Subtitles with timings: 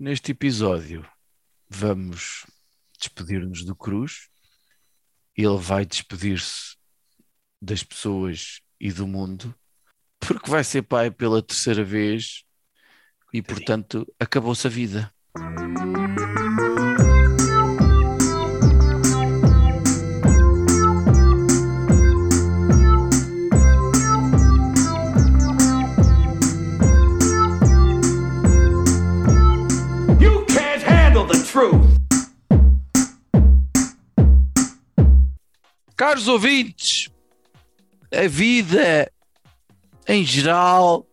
[0.00, 1.06] neste episódio
[1.68, 2.46] vamos
[2.98, 4.30] despedir-nos do Cruz.
[5.36, 6.74] Ele vai despedir-se
[7.60, 9.54] das pessoas e do mundo,
[10.18, 12.44] porque vai ser pai pela terceira vez
[13.32, 15.12] e, portanto, acabou-se a vida.
[36.00, 37.10] Caros ouvintes,
[38.10, 39.12] a vida
[40.08, 41.06] em geral.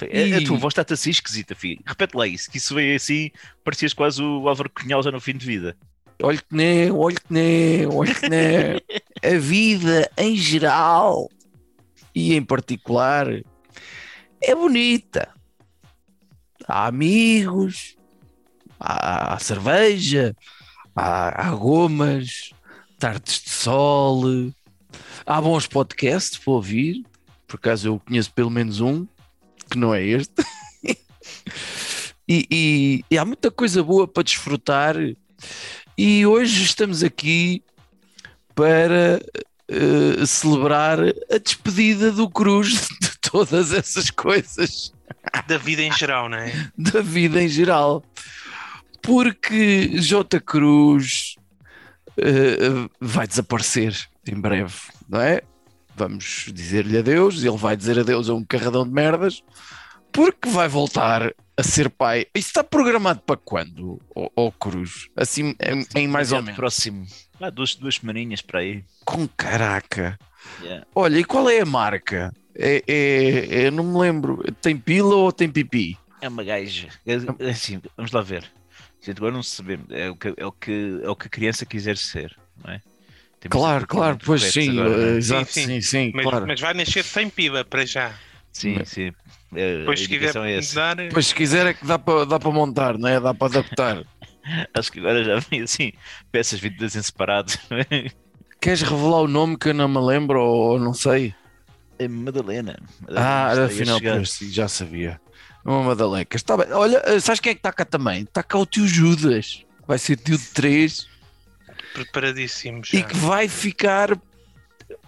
[0.00, 1.80] A, a tua E- voz está assim esquisita, filho.
[1.86, 3.30] Repete lá isso, que isso veio assim,
[3.62, 5.76] parecias quase o Álvaro Cunhal já no fim de vida.
[6.20, 8.80] Olha que nem, olha que nem, olha que nem.
[9.22, 11.30] A vida em geral
[12.12, 13.28] e em particular
[14.42, 15.32] é bonita.
[16.66, 17.96] Há amigos,
[18.80, 20.34] há, há cerveja,
[20.96, 22.50] há, há gomas,
[22.98, 24.22] tardes de sol,
[25.24, 27.04] há bons podcasts para ouvir.
[27.46, 29.06] Por acaso eu conheço pelo menos um,
[29.70, 30.44] que não é este.
[32.28, 34.96] e, e- e há muita coisa boa para desfrutar.
[35.96, 37.62] E hoje estamos aqui
[38.54, 39.20] para
[39.68, 44.92] eh, celebrar a despedida do Cruz de todas essas coisas
[45.46, 46.70] Da vida em geral, não é?
[46.76, 48.02] da vida em geral.
[49.02, 50.40] Porque J.
[50.40, 51.25] Cruz
[52.18, 54.74] eh, vai desaparecer em breve,
[55.08, 55.40] não é?
[55.94, 59.42] Vamos dizer-lhe adeus, ele vai dizer adeus a um carradão de merdas,
[60.12, 62.26] porque vai voltar a ser pai.
[62.34, 65.08] Isso está programado para quando, ó ó Cruz?
[65.16, 66.56] Assim, em, em mais ou menos.
[66.56, 67.06] Próximo.
[67.40, 68.84] Ah, duas, duas semaninhas para aí.
[69.04, 70.18] Com caraca.
[70.62, 70.86] Yeah.
[70.94, 72.32] Olha, e qual é a marca?
[72.54, 74.42] É, é- é- não me lembro.
[74.60, 75.98] Tem pila ou tem pipi?
[76.20, 76.88] É uma gaja.
[77.06, 77.14] É,
[77.46, 78.44] é assim, vamos lá ver.
[79.02, 79.86] Gente, agora não sabemos.
[79.90, 82.80] É o, que, é, o que, é o que a criança quiser ser, não é?
[83.40, 85.14] Temos Claro, claro, pois sim, agora, é?
[85.14, 86.46] eh, exato, Sim, sim, sim, Mas, claro.
[86.46, 88.14] mas vai nascer sem piba para já.
[88.52, 89.12] Sim, sim.
[89.54, 92.38] É, Depois, a se quiser é mudar, Pois se quiser é que dá para dá
[92.38, 93.20] para montar, não é?
[93.20, 94.02] Dá para adaptar.
[94.74, 95.92] Acho que agora já vem assim,
[96.32, 97.52] peças vendidas em separado.
[98.60, 101.34] Queres revelar o nome que eu não me lembro ou não sei?
[101.98, 102.76] É Madalena.
[103.14, 105.20] Ah, Madalena está aí a afinal, pois, sim, já sabia.
[105.66, 106.42] Uma Madalecas.
[106.42, 106.72] Tá bem.
[106.72, 108.22] Olha, eh, sabes quem é que está cá também?
[108.22, 109.64] Está cá o tio Judas.
[109.86, 111.08] Vai ser tio de três
[111.92, 112.88] preparadíssimos.
[112.88, 112.98] Já.
[112.98, 114.10] e que vai ficar.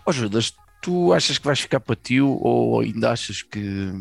[0.05, 3.93] Ó Judas, tu achas que vais ficar para tio ou ainda achas que.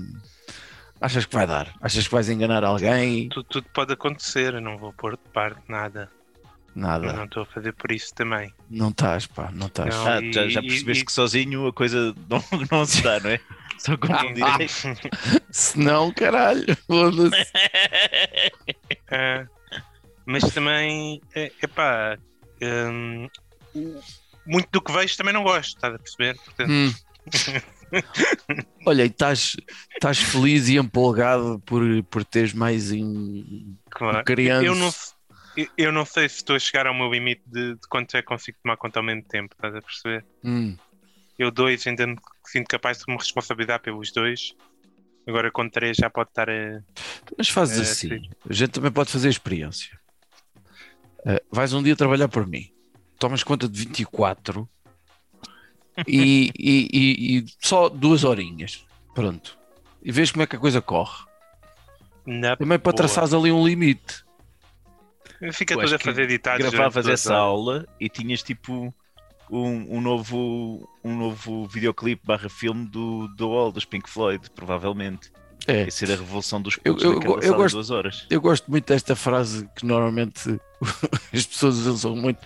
[1.00, 1.72] Achas que vai dar?
[1.80, 3.30] Achas que vais enganar alguém?
[3.30, 6.10] Tudo, tudo pode acontecer, eu não vou pôr de parte nada.
[6.74, 7.12] Nada.
[7.12, 8.54] não estou a fazer por isso também.
[8.70, 9.96] Não estás, pá, não estás.
[9.96, 13.40] Ah, já, já percebeste e- que sozinho a coisa não, não se dá, não é?
[13.78, 14.74] Só com um direito.
[15.52, 17.52] Se não, caralho, foda-se.
[19.12, 19.46] Ah,
[20.26, 22.18] mas também, é, epá,
[23.74, 24.00] o-
[24.46, 26.36] muito do que vejo também não gosto, estás a perceber?
[26.44, 26.94] Portanto, Hum.
[28.86, 29.56] Olha, e estás
[29.94, 34.20] estás feliz e empolgado por, por teres mais um, claro.
[34.20, 34.66] um criança.
[34.66, 34.94] Eu não,
[35.78, 38.28] eu não sei se estou a chegar ao meu limite de, de quanto é que
[38.28, 40.26] consigo tomar conta ao mesmo tempo, estás a perceber?
[40.44, 40.76] Hum,
[41.38, 44.56] Eu dois ainda me sinto capaz de me responsabilizar pelos dois.
[45.28, 46.82] Agora com três já pode estar a.
[47.38, 48.10] mas fazes É, assim.
[48.10, 48.30] sim.
[48.50, 50.00] A gente também pode fazer a experiência.
[51.20, 52.72] Uh, vais um dia trabalhar por mim,
[53.20, 54.68] tomas conta de 24
[56.08, 58.86] e, e, e, e só duas horinhas.
[59.14, 59.58] Pronto.
[60.02, 61.26] E vês como é que a coisa corre.
[62.26, 62.96] Na Também para boa.
[62.98, 64.24] traçares ali um limite.
[65.54, 66.70] Fica Eu tudo a fazer ditados.
[66.70, 68.94] Gravavas essa aula e tinhas tipo
[69.50, 75.32] um, um novo um novo videoclipe barra filme do, do Wall, dos Pink Floyd, provavelmente.
[75.66, 75.84] É.
[75.86, 78.26] Ia ser a revolução dos Eu- putos eu- eu gosto- duas horas.
[78.30, 80.60] Eu gosto muito desta frase que normalmente
[81.34, 82.40] as pessoas usam muito.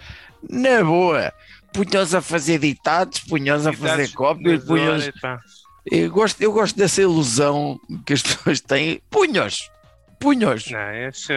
[0.50, 1.32] Na boa,
[1.72, 5.12] punhos a fazer ditados, punhos a fazer cópias, punhos.
[5.86, 9.02] Eu gosto, eu gosto dessa ilusão que as pessoas têm.
[9.10, 9.70] Punhos!
[10.20, 10.70] Punhos!
[10.72, 11.32] Não, esse.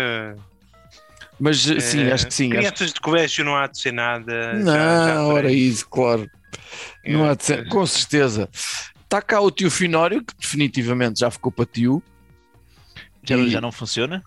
[1.38, 2.50] Mas sim, é, acho que sim.
[2.52, 2.58] Acho...
[2.60, 4.54] Crianças de colégio não há de ser nada.
[4.54, 6.30] Não, já, já ora isso, claro.
[7.06, 8.48] Não há de ser, com certeza.
[9.02, 12.02] Está cá o tio Finório, que definitivamente já ficou para tio.
[13.22, 14.22] Já, E- já não funciona?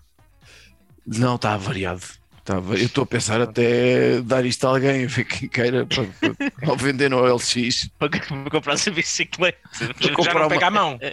[1.06, 2.02] Não, está variado.
[2.44, 6.04] Tá eu estou a pensar até dar isto a alguém, a ver quem queira, para,
[6.04, 7.88] para, ao vender no OLX.
[7.98, 9.58] Para para comprar essa bicicleta.
[10.00, 10.98] Já comprar não uma- pega a mão.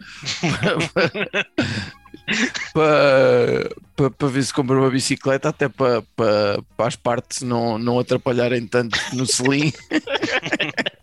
[2.73, 7.77] para, para, para ver se compra uma bicicleta, até para, para, para as partes não,
[7.77, 9.71] não atrapalharem tanto no selim.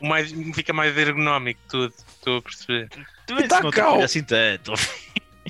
[0.00, 1.92] O mais, fica mais ergonómico tudo.
[2.14, 2.88] Estou a perceber.
[3.26, 4.02] Tu Tá não cá, ó.
[4.02, 4.72] assim tanto.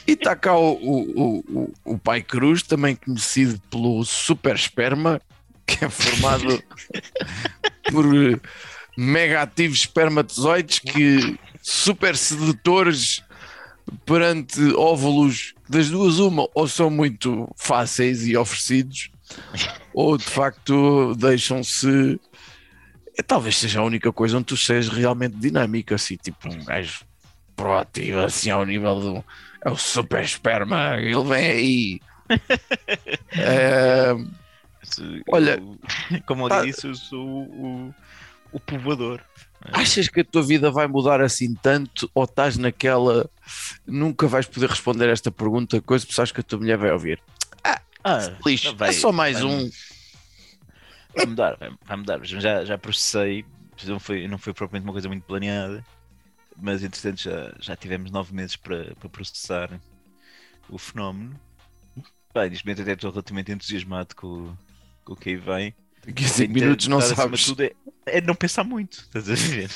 [0.06, 5.20] E está cá o, o, o, o pai Cruz, também conhecido pelo super esperma,
[5.66, 6.62] que é formado
[7.90, 8.06] por
[8.96, 13.22] mega ativos espermatozoides que super sedutores
[14.04, 19.10] perante óvulos das duas uma ou são muito fáceis e oferecidos
[19.92, 22.20] ou de facto deixam-se
[23.18, 27.04] é, talvez seja a única coisa onde tu sejas realmente dinâmico assim, tipo um gajo
[27.56, 29.24] proativo assim ao nível do
[29.64, 32.00] é o super esperma, ele vem aí
[33.32, 34.14] É,
[35.28, 35.60] Olha,
[36.26, 37.94] como eu disse, eu sou o,
[38.52, 39.20] o povoador.
[39.60, 43.28] Achas que a tua vida vai mudar assim tanto ou estás naquela
[43.86, 47.20] nunca vais poder responder esta pergunta, coisa que sabes que a tua mulher vai ouvir?
[48.04, 49.70] Ah, Lixo, vai- é só mais vai- um.
[51.14, 52.24] Vai mudar, vai, vai mudar.
[52.24, 53.44] Já, já processei,
[53.86, 55.84] não foi, não foi propriamente uma coisa muito planeada,
[56.56, 59.80] mas entretanto já, já tivemos nove meses para, para processar
[60.68, 61.38] o fenómeno.
[62.34, 64.54] Bem, neste momento até estou relativamente entusiasmado com,
[65.04, 65.74] com o que aí vem.
[66.08, 67.44] Daqui a 5 minutos não sabes.
[67.44, 67.72] tudo, é,
[68.06, 69.70] é não pensar muito, estás a ver?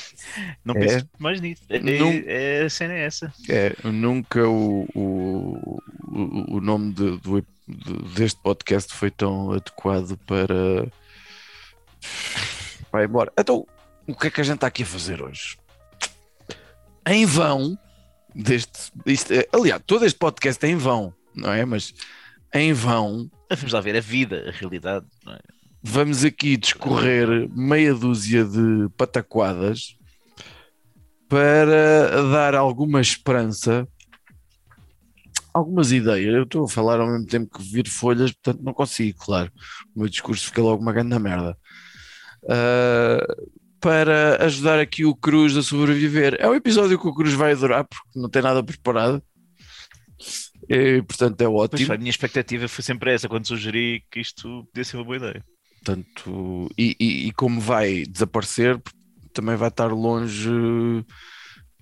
[0.65, 0.79] Não É.
[0.79, 1.61] penso mais nisso.
[1.69, 3.31] É, é, a cena é essa.
[3.47, 5.79] É, nunca o, o,
[6.57, 7.45] o, nome de- do,
[8.15, 10.87] deste podcast foi tão adequado para.
[12.91, 13.31] Vai embora.
[13.37, 13.65] Então,
[14.07, 15.57] o que é que a gente está aqui a fazer hoje?
[17.05, 17.77] Em vão,
[18.33, 18.91] deste.
[19.05, 21.63] Isto, é- aliás, todo este podcast é em vão, não é?
[21.65, 21.93] Mas
[22.53, 25.05] em vão, Vamos lá ver a vida, a realidade.
[25.23, 25.39] não é?
[25.83, 29.97] Vamos aqui discorrer meia dúzia de pataquadas
[31.27, 33.87] para dar alguma esperança,
[35.53, 36.33] algumas ideias.
[36.33, 39.51] Eu estou a falar ao mesmo tempo que vir folhas, portanto não consigo, claro.
[39.95, 41.57] O meu discurso fica logo uma grande merda.
[42.49, 43.25] Ah,
[43.79, 46.37] para ajudar aqui o Cruz a sobreviver.
[46.39, 49.21] É um episódio que o Cruz vai adorar porque não tem nada preparado.
[50.69, 51.93] E, portanto é Pois, ótimo.
[51.93, 55.43] a minha expectativa foi sempre essa quando sugeri que isto podia ser uma boa ideia.
[55.83, 58.81] Portanto, e, e- e como vai desaparecer,
[59.33, 60.49] também vai estar longe.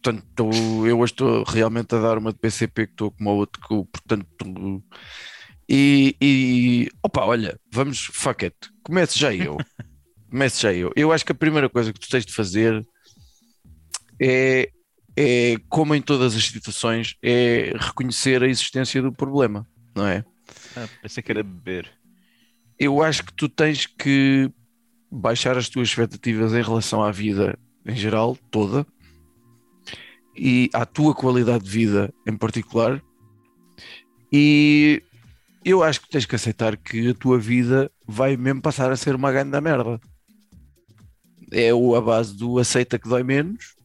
[0.01, 0.49] Portanto,
[0.87, 3.67] eu hoje estou realmente a dar uma de PCP que estou com uma outra, que,
[3.67, 4.83] portanto.
[5.69, 9.57] E, e opa, olha, vamos, fuck it, comece já eu.
[10.29, 10.91] Comece já eu.
[10.95, 12.81] Eu acho que a primeira coisa que tu tens de fazer
[14.17, 14.69] é,
[15.17, 20.23] é como em todas as situações, é reconhecer a existência do problema, não é?
[20.75, 21.91] Ah, pensei que era beber.
[22.83, 24.49] Eu acho que tu tens que
[25.11, 28.85] baixar as tuas expectativas em relação à vida em geral, toda,
[30.35, 33.01] e à tua qualidade de vida em particular.
[34.33, 35.03] E
[35.65, 39.13] eu acho que tens que aceitar que a tua vida vai mesmo passar a ser
[39.15, 39.99] uma grande merda.
[41.51, 43.75] É a base do aceita que dói menos.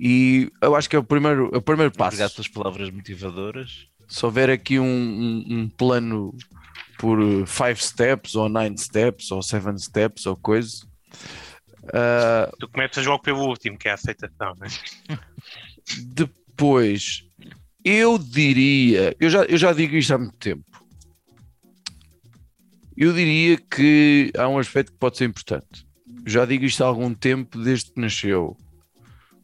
[0.00, 3.88] E eu acho que é o primeiro, é o primeiro passo Obrigado pelas palavras motivadoras.
[4.06, 6.32] se houver aqui um, um- um plano
[6.98, 10.86] por 5 steps ou 9 steps ou 7 steps ou coisa,
[11.92, 14.68] ah, Tu começas logo pelo último, que é a aceitação, né?
[16.12, 17.24] depois
[17.84, 20.64] eu diria, eu já, eu já digo isto há muito tempo,
[22.96, 25.86] eu diria que há um aspecto que pode ser importante.
[26.24, 28.56] Eu já digo isto há algum tempo, desde que nasceu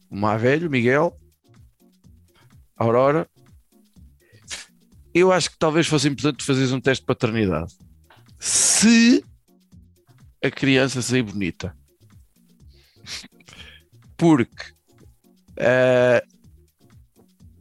[0.09, 1.17] o mais velho, Miguel,
[2.75, 3.27] Aurora.
[5.15, 7.71] Eu acho que talvez fosse importante fazeres um teste de paternidade.
[8.37, 9.23] Se
[10.43, 11.73] a criança sair bonita.
[14.17, 14.63] Porque
[15.59, 16.21] ah,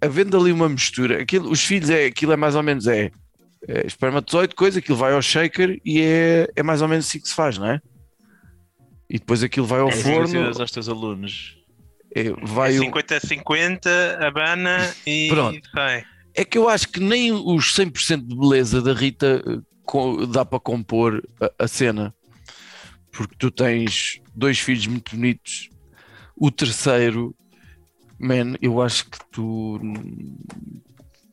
[0.01, 3.11] havendo ali uma mistura, aquilo, os filhos é aquilo é mais ou menos é,
[3.69, 7.29] é espermatozoide, coisa, aquilo vai ao shaker e é, é mais ou menos assim que
[7.29, 7.81] se faz, não é?
[9.09, 11.57] E depois aquilo vai ao É forno, aos teus alunos.
[12.15, 13.89] é, vai É o- 50-50,
[14.21, 15.69] abana e Pronto.
[15.75, 16.05] sai.
[16.35, 20.59] É que eu acho que nem os 100% de beleza da Rita eh, dá para
[20.61, 22.15] compor a, a cena.
[23.13, 25.69] Porque tu tens dois filhos muito bonitos.
[26.37, 27.35] O terceiro,
[28.19, 29.79] man, eu acho que tu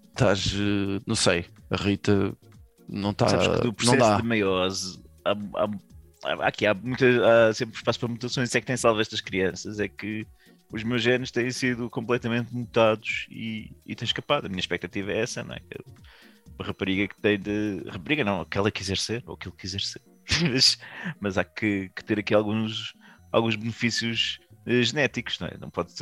[0.10, 2.34] estás, eh, não sei, a Rita
[2.88, 4.18] não está, Sabes que do não processo dá.
[4.18, 5.70] de meiose há, há-
[6.44, 7.06] há- aqui há, muita,
[7.50, 8.50] há sempre espaço para mutações.
[8.50, 9.80] Isso é que tem salvo estas crianças.
[9.80, 10.28] É que
[10.72, 14.46] os meus genes têm sido completamente mutados e, e têm escapado.
[14.46, 15.60] A minha expectativa é essa, não é?
[15.60, 15.84] Que
[16.58, 17.84] Uma rapariga que tem de.
[17.90, 20.02] Rapariga não, que ela quiser ser, ou que ele quiser ser.
[20.52, 20.78] mas,
[21.20, 22.94] mas há que, que ter aqui alguns,
[23.32, 25.58] alguns benefícios eh, genéticos, não é?
[25.60, 25.94] Não pode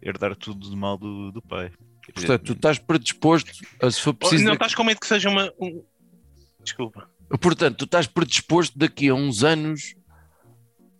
[0.00, 1.70] herdar tudo de mal do, do pai.
[2.14, 3.50] Portanto, tu estás predisposto
[3.82, 4.44] a se for Oh, preciso.
[4.44, 5.52] não estás com medo que seja uma.
[5.60, 5.84] um-
[6.62, 7.10] Desculpa.
[7.40, 9.94] Portanto, tu estás predisposto daqui a uns anos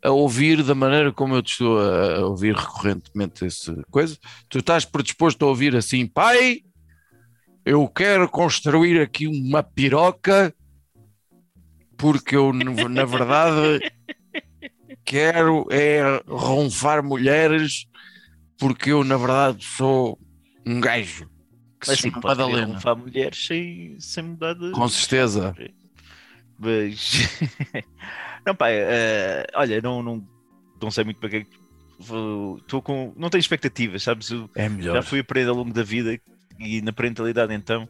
[0.02, 4.16] a ouvir da maneira como eu te estou a ouvir recorrentemente essa coisa.
[4.48, 6.62] Tu estás predisposto a ouvir assim, pai,
[7.64, 10.54] eu quero construir aqui uma piroca
[11.96, 13.92] porque eu, na verdade,
[15.04, 17.86] quero é ronfar mulheres
[18.58, 20.18] porque eu, na verdade, sou
[20.66, 21.28] um gajo
[21.80, 24.70] que Mas se sim, pode ronfar mulheres sem, sem mudar de.
[24.72, 25.54] Com certeza.
[26.58, 27.12] Mas.
[28.46, 30.28] não, pá, eh, olha, não, não,
[30.80, 31.46] não sei muito para que é
[31.98, 33.12] Estou com.
[33.16, 34.30] Não tenho expectativas, sabes?
[34.30, 34.96] Eu É melhor.
[34.96, 36.18] já fui aprendendo ao longo da vida
[36.58, 37.88] e na parentalidade, então,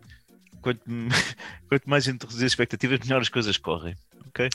[0.63, 0.81] quanto,
[1.69, 3.97] quanto mais a gente reduzir as expectativas, melhor as coisas correm,
[4.29, 4.49] ok?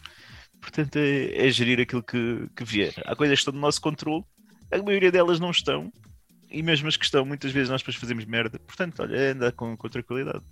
[0.61, 2.93] Portanto, é, é gerir aquilo que, que vier.
[3.05, 4.23] Há coisas que estão no nosso controle,
[4.71, 5.91] a maioria delas não estão,
[6.49, 8.57] e mesmo as que estão, muitas vezes nós depois fazemos merda.
[8.59, 10.43] Portanto, olha, é andar com, com tranquilidade.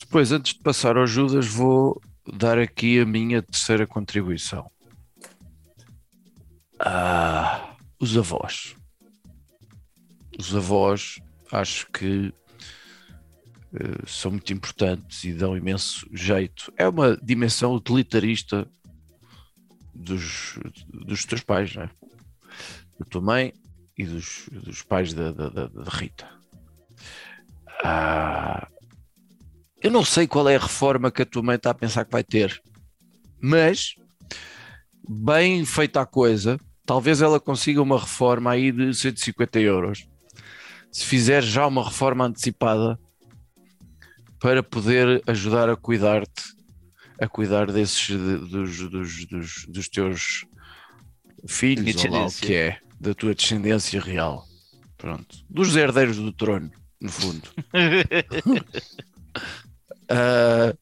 [0.00, 4.70] Depois, antes de passar ao Judas, vou dar aqui a minha terceira contribuição.
[6.78, 8.74] Ah, os avós.
[10.38, 11.18] Os avós,
[11.52, 12.32] acho que
[13.74, 16.72] eh, são muito importantes e dão imenso jeito.
[16.76, 18.68] É uma dimensão utilitarista
[19.94, 21.90] dos, dos teus pais, não é?
[22.98, 23.52] Da tua mãe
[23.96, 26.28] e dos, dos pais da, da- da Rita.
[27.84, 28.66] Ah,
[29.82, 32.12] eu não sei qual é a reforma que a tua mãe está a pensar que
[32.12, 32.60] vai ter,
[33.40, 33.94] mas
[35.08, 40.06] bem feita a coisa, talvez ela consiga uma reforma aí de 150 euros.
[40.90, 42.98] Se fizer já uma reforma antecipada
[44.38, 46.42] para poder ajudar a cuidar-te,
[47.20, 50.44] a cuidar desses de- dos, dos, dos, dos teus
[51.46, 54.44] filhos, ou lá o que é, da tua descendência real.
[54.98, 55.36] Pronto.
[55.48, 56.70] Dos herdeiros do trono,
[57.00, 57.48] no fundo.
[60.12, 60.76] Uh,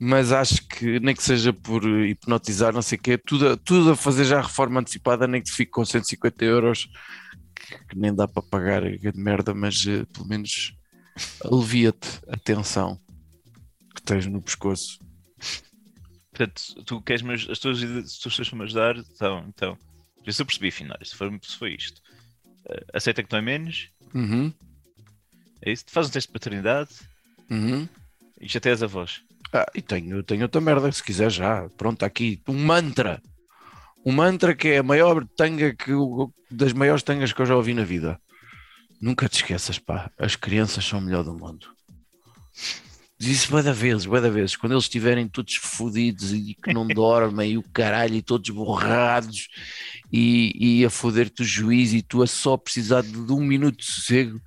[0.00, 3.96] mas acho que nem que seja por hipnotizar, não sei o quê, tudo, tudo a
[3.96, 6.86] fazer já a reforma antecipada, nem que fique com 150 euros,
[7.56, 10.72] que, que nem dá para pagar a grande merda, mas eh, pelo menos
[11.44, 12.96] alivia-te a tensão
[13.94, 14.98] que tens no pescoço.
[16.30, 17.78] Portanto, tu queres me, aj- as tuas
[18.12, 18.96] sugestões para me ajudar?
[18.96, 19.78] Então, então,
[20.28, 22.00] se eu percebi, afinal, se foi, se foi isto.
[22.68, 23.88] Eh, aceita que não é menos?
[24.14, 24.52] Uhum,
[25.62, 25.84] É isso?
[25.88, 26.90] Faz um teste de paternidade
[27.50, 27.88] uhum.
[28.40, 29.22] E já tens a voz.
[29.52, 31.68] Ah, e tenho, tenho outra merda, se quiser já.
[31.76, 33.20] Pronto, aqui um mantra.
[34.04, 37.56] Um mantra que é a maior tanga que eu- das maiores tangas que eu já
[37.56, 38.20] ouvi na vida.
[39.00, 40.10] Nunca te esqueças, pá.
[40.18, 41.66] As crianças são o melhor do mundo.
[43.20, 44.56] Diz isso da vezes, bué da vezes.
[44.56, 49.48] Quando eles estiverem todos fodidos e que não dormem e o caralho e todos borrados
[50.12, 53.78] e, e a foder-te o juiz e tu a só precisar de, de um minuto
[53.78, 54.40] de sossego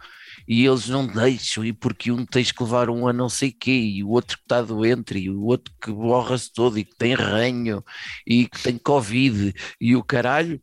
[0.47, 3.71] e eles não deixam, e porque um tens que levar um a não sei quê,
[3.71, 7.13] e o outro que está doente, e o outro que borra-se todo, e que tem
[7.13, 7.83] ranho,
[8.25, 10.59] e que tem Covid, e o caralho,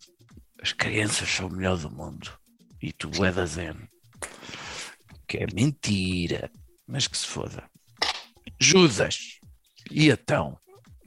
[0.60, 2.30] as crianças são o melhor do mundo.
[2.80, 3.76] E tu é da Zen.
[5.26, 6.50] Que é mentira,
[6.86, 7.64] mas que se foda.
[8.60, 9.38] Judas.
[9.90, 10.58] E então?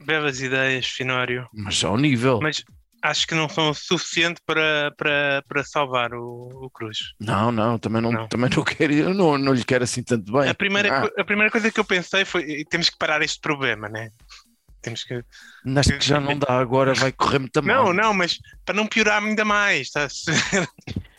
[0.04, 1.48] Belas ideias, Finório.
[1.52, 2.40] Mas ao nível.
[2.40, 2.64] Mas
[3.02, 7.14] acho que não são o suficiente para, para, para salvar o, o Cruz.
[7.20, 8.28] Não, não, também não, Não.
[8.28, 10.48] Também não quero, eu não, não lhe quero assim tanto bem.
[10.48, 13.88] A primeira, Ah, a primeira coisa que eu pensei foi: temos que parar este problema,
[13.88, 14.10] né?
[14.80, 15.22] Temos que.
[15.76, 17.86] Acho que já não dá, agora vai correr muito mal.
[17.86, 20.08] Não, não, mas para não piorar ainda mais, tá?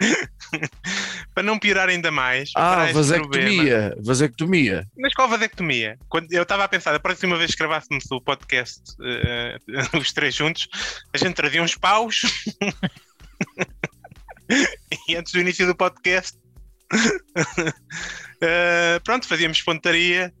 [1.34, 2.50] para não piorar ainda mais.
[2.56, 4.86] Ah, vasectomia, vasectomia.
[4.98, 5.98] Mas qual vasectomia?
[6.08, 9.58] Quando eu estava a pensar, a próxima vez que gravássemos o podcast, eh,
[9.98, 10.68] os três juntos,
[11.12, 12.22] a gente trazia uns paus
[15.08, 16.38] e antes do início do podcast,
[18.40, 20.32] eh, pronto, fazíamos pontaria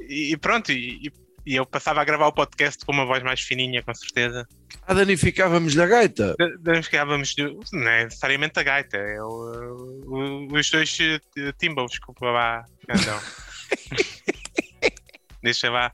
[0.00, 3.22] e, e pronto, e, e- e eu passava a gravar o podcast com uma voz
[3.22, 4.46] mais fininha, com certeza.
[4.86, 6.34] Ah, danificávamos da gaita.
[6.38, 11.92] Da- Danificávamos, de- não é necessariamente a gaita, é o- o- os dois eh, timbals,
[11.92, 13.20] desculpa lá, andam.
[15.42, 15.92] Deixa lá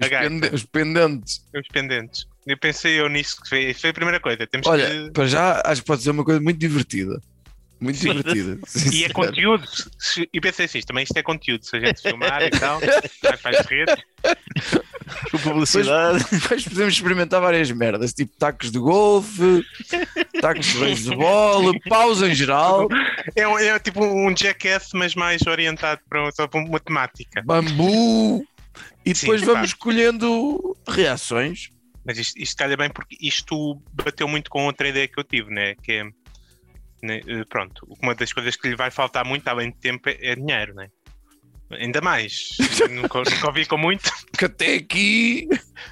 [0.00, 1.44] Os, pende- os pendentes.
[1.54, 2.26] os pendentes.
[2.46, 4.46] Eu pensei eu nisso, que foi, foi a primeira coisa.
[4.46, 5.10] Temos Olha, que...
[5.12, 7.20] para já acho que pode ser uma coisa muito divertida.
[7.80, 8.58] Muito divertida.
[8.92, 9.64] E é conteúdo.
[10.32, 11.64] E pensei assim, também isto é conteúdo.
[11.64, 12.80] Se a gente filmar e tal,
[13.42, 13.94] vai as redes.
[15.30, 16.24] Com publicidade.
[16.30, 19.64] Depois podemos experimentar várias merdas, tipo tacos de golfe,
[20.40, 22.88] tacos de beisebol, paus em geral,
[23.34, 27.42] É, um- é tipo um jackass, mas mais orientado para, para uma temática.
[27.42, 28.44] bambu.
[29.04, 29.46] E Sim, depois pá.
[29.52, 31.70] vamos escolhendo reações.
[32.04, 35.52] Mas isto, isto calha bem porque isto bateu muito com outra ideia que eu tive,
[35.52, 35.74] né?
[35.82, 36.04] Que é,
[37.02, 40.16] né, eh, pronto, uma das coisas que lhe vai faltar muito, além de tempo, é,
[40.20, 40.88] é dinheiro, né?
[41.70, 42.56] Ainda mais.
[42.90, 44.10] nunca, nunca ouvi com muito.
[44.38, 45.46] Que até aqui,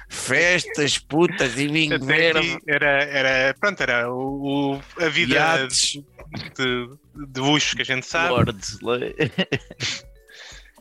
[0.09, 6.89] festas, putas e vinho verde, era, era, pronto, era o, o- a vida de,
[7.31, 8.29] de luxo que a gente sabe.
[8.33, 8.59] Lord.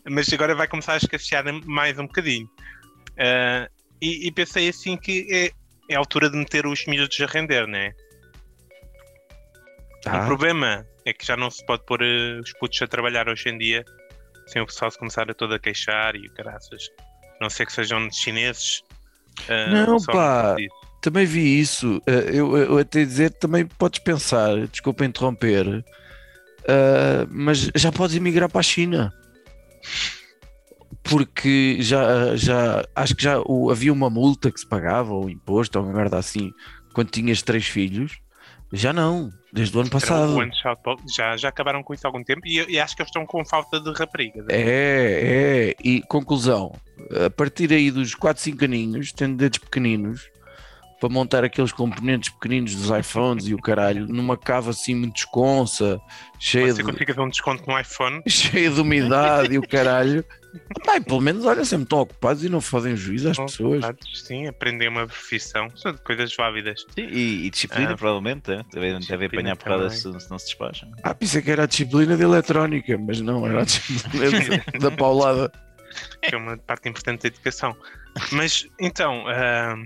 [0.09, 2.49] mas agora vai começar a escassear mais um bocadinho.
[3.19, 3.69] Ah,
[4.01, 5.51] e, e pensei assim que é,
[5.93, 7.93] é a altura de meter os miúdos a render, né?
[10.07, 13.29] O Ah, problema é que já não se pode pôr eh, os putos a trabalhar
[13.29, 13.85] hoje em dia
[14.47, 16.89] sem o pessoal se começar a todo a queixar e caraças.
[17.39, 18.83] A Não ser que sejam chineses.
[19.49, 20.57] ah, Não, pá.
[21.03, 22.01] também vi isso.
[22.07, 25.85] Eh, Eu, eu até dizer, também podes pensar, desculpa interromper,
[26.67, 29.13] eh, mas já podes emigrar para a China.
[31.03, 35.79] Porque já, já acho que já o- havia uma multa que se pagava, ou imposto,
[35.79, 36.51] ou uma merda assim,
[36.95, 38.19] quando tinhas três filhos.
[38.73, 40.37] Já não, desde o ano passado.
[40.37, 40.43] o
[41.17, 43.43] já, já acabaram com isso há algum tempo e, e acho que eles estão com
[43.45, 44.45] falta de raparigas.
[44.51, 45.75] É, é.
[45.83, 46.73] E conclusão,
[47.25, 50.31] a partir aí dos 4, 5 aninhos, tendo dedos pequeninos,
[51.01, 56.01] para montar aqueles componentes pequeninos dos iPhones e o caralho, numa cava assim muito desconsa,
[56.39, 58.23] cheia Você de, consiga ter um desconto no iPhone.
[58.29, 60.25] cheia de umidade e o caralho.
[60.87, 63.85] Pai, pelo menos, olha, sempre estão ocupados e não fazem juízo às Oh, pessoas.
[63.85, 65.69] ocupados, Sim, aprender uma profissão.
[65.77, 66.81] São coisas válidas.
[66.95, 68.51] Sim, e, e disciplina, Ah, provavelmente.
[68.51, 68.63] é?
[68.73, 70.91] Deve, deve disciplina apanhar porrada se, se não se despacham.
[71.03, 74.91] Ah, pensei que era a disciplina de eletrónica, mas não, era a disciplina de- da
[74.91, 75.53] paulada.
[76.23, 77.77] que é uma parte importante da educação.
[78.33, 79.77] Mas então, ah,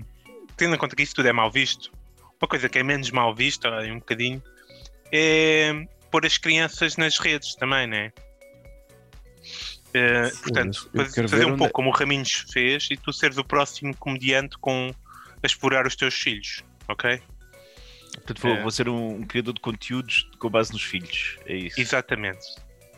[0.61, 1.91] tendo em conta que isto tudo é mal visto,
[2.39, 4.41] uma coisa que é menos mal vista, um bocadinho,
[5.11, 5.71] é
[6.11, 8.11] pôr as crianças nas redes também, né?
[9.93, 13.37] Eh, portanto, fazer ver um onde pouco é- como o Raminhos fez e tu seres
[13.39, 14.93] o próximo comediante com
[15.41, 17.19] a explorar os teus filhos, ok?
[18.13, 18.61] Portanto, vou, É.
[18.61, 21.37] vou ser um, um criador de conteúdos com base nos filhos.
[21.47, 21.81] É isso.
[21.81, 22.45] Exatamente.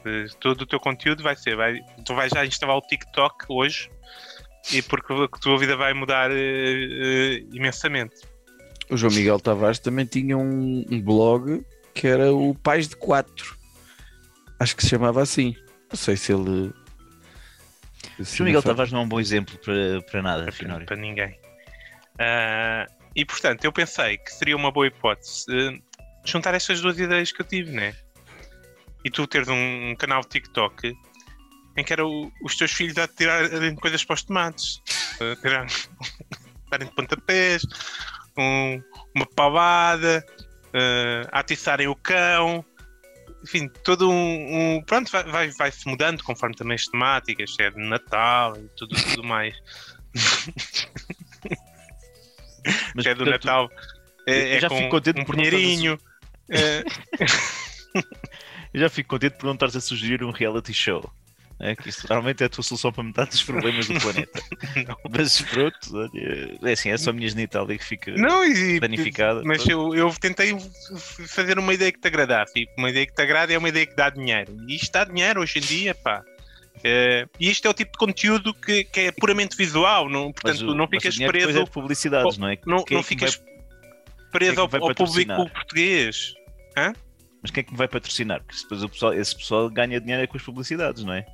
[0.05, 3.89] Eh, Todo o teu conteúdo vai ser, vai, tu vais já instalar o TikTok hoje
[4.71, 8.15] e porque a tua vida vai mudar eh, eh, imensamente.
[8.89, 13.57] O João Miguel Tavares também tinha um, um blog que era o Pais de Quatro.
[14.59, 15.55] Acho que se chamava assim.
[15.89, 16.73] Não sei se ele.
[18.23, 21.37] se João Miguel Tavares não é um bom exemplo para, para nada, para, para ninguém.
[22.19, 25.79] Ah, e portanto, eu pensei que seria uma boa hipótese eh,
[26.25, 27.95] juntar estas duas ideias que eu tive, né?
[29.05, 30.93] E tu teres um, um canal de TikTok
[31.77, 34.81] em que era o- os teus filhos a tirarem coisas para os tomates,
[35.19, 35.65] a tirar,
[36.69, 37.63] darem de pontapés,
[38.37, 38.81] um-
[39.15, 40.25] uma pavada,
[40.73, 42.63] eh, a atiçarem o cão,
[43.43, 44.77] enfim, todo um.
[44.77, 48.95] um- pronto, vai, vai, mudando conforme também as temáticas, se é de Natal e tudo,
[48.95, 49.53] tudo mais.
[52.95, 53.69] Mas, é do portanto, Natal.
[54.25, 55.97] É, é já com fico contente um por pinheirinho.
[56.49, 56.83] é,
[58.73, 61.11] Eu já fico contente por não estares a sugerir um reality show.
[61.65, 64.41] É que isso normalmente é a tua solução para metade dos problemas do planeta.
[65.09, 69.41] Mas pronto, olha, é assim, é só a minha genitália que fica não, e, danificada.
[69.45, 70.53] mas eu, eu tentei
[71.27, 72.51] fazer uma ideia que te agradasse.
[72.59, 74.57] E uma ideia que te agrada é uma ideia que dá dinheiro.
[74.67, 76.21] E isto dá dinheiro hoje em dia, pá.
[76.83, 80.61] É, e isto é o tipo de conteúdo que, que é puramente visual, não, portanto,
[80.69, 82.57] o- não ficas depois preso, é de publicidades, não é?
[82.65, 83.45] não, Quem não é que ficas vai-
[84.31, 85.37] preso é ao, que vai ao patrocinar?
[85.37, 86.33] público português.
[87.41, 88.41] Mas quem é que me vai patrocinar?
[88.43, 91.25] Porque depois o pessoal, esse pessoal ganha dinheiro é com as publicidades, não é?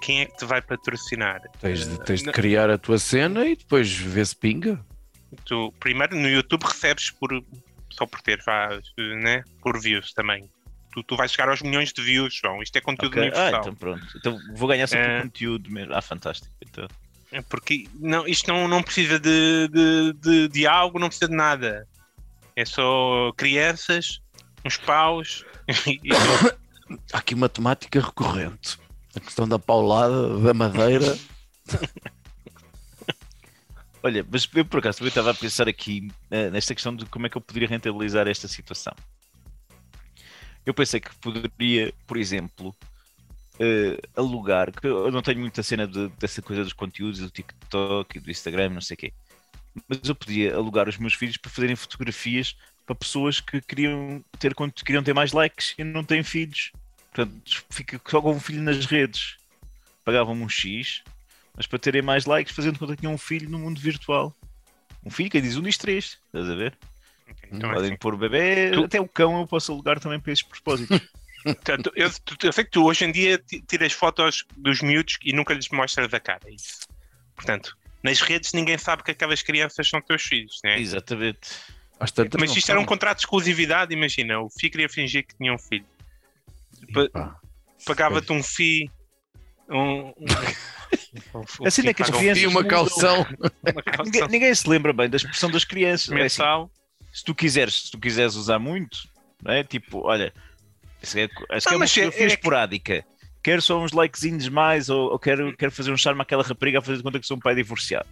[0.00, 1.40] Quem é que te vai patrocinar?
[1.60, 4.84] Tens de, tens de criar a tua cena e depois ver se pinga.
[5.44, 7.30] Tu, primeiro no YouTube recebes por
[7.90, 8.68] só por ter vá,
[9.22, 9.44] né?
[9.62, 10.50] por views também.
[10.92, 12.62] Tu, tu vais chegar aos milhões de views, João.
[12.62, 13.22] Isto é conteúdo Ok.
[13.22, 13.60] Ah, universal.
[13.60, 14.06] então pronto.
[14.16, 15.16] Então vou ganhar só É.
[15.18, 15.94] por conteúdo mesmo.
[15.94, 16.52] Ah, fantástico.
[16.60, 16.88] Então,
[17.30, 21.36] É Porque não, isto não, não precisa de, de, de, de algo, não precisa de
[21.36, 21.86] nada.
[22.56, 24.20] É só crianças,
[24.64, 25.44] uns paus.
[25.86, 26.00] e-
[27.12, 28.76] Há aqui uma temática recorrente.
[29.14, 31.18] A questão da paulada, da madeira.
[34.02, 37.26] Olha, mas eu por acaso também estava a pensar aqui eh, nesta questão de como
[37.26, 38.94] é que eu poderia rentabilizar esta situação.
[40.64, 42.74] Eu pensei que poderia, por exemplo,
[43.58, 48.16] eh, alugar, que eu não tenho muita cena de- dessa coisa dos conteúdos, do TikTok
[48.16, 49.12] e do Instagram, não sei o quê,
[49.86, 54.54] mas eu podia alugar os meus filhos para fazerem fotografias para pessoas que queriam ter,
[54.84, 56.72] queriam ter mais likes e não têm filhos.
[57.12, 59.36] Portanto, fica só com um filho nas redes.
[60.04, 61.02] Pagavam-me um X,
[61.56, 64.34] mas para terem mais likes, fazendo conta que tinham um filho no mundo virtual.
[65.04, 66.76] Um filho, quem diz um diz três, estás a ver?
[67.52, 67.96] então, é Podem assim.
[67.98, 71.00] pôr o bebê, Tu- até o cão eu posso alugar também para esses propósitos.
[71.42, 75.18] Portanto, eu, tu- eu sei que tu hoje em dia ti- tiras fotos dos miúdos
[75.24, 76.40] e nunca lhes mostras a cara.
[76.46, 76.80] é Isso.
[77.34, 80.78] Portanto, nas redes ninguém sabe que aquelas crianças são teus filhos, né?
[80.78, 81.48] Exatamente.
[82.38, 84.40] Mas isto era um contrato de exclusividade, imagina.
[84.40, 85.84] O FI queria fingir que tinha um filho.
[87.86, 88.90] Pagava-te um FI.
[89.68, 90.14] Um, um,
[91.66, 93.26] Assim é que as um crianças uma calção.
[93.72, 96.08] uma calção Ninguém, ninguém se lembra bem da expressão das crianças.
[96.10, 96.70] É assim, mensal.
[97.12, 98.98] se tu quiseres, se tu quiseres usar muito,
[99.42, 99.62] não é?
[99.62, 100.32] Tipo, olha,
[101.02, 103.04] isso é, isso Ah, é uma é- fotografia é que- esporádica.
[103.42, 106.82] quero só uns likezinhos mais ou, ou quero, quero fazer um charme àquela rapariga a
[106.82, 108.08] fazer de conta que sou um pai divorciado.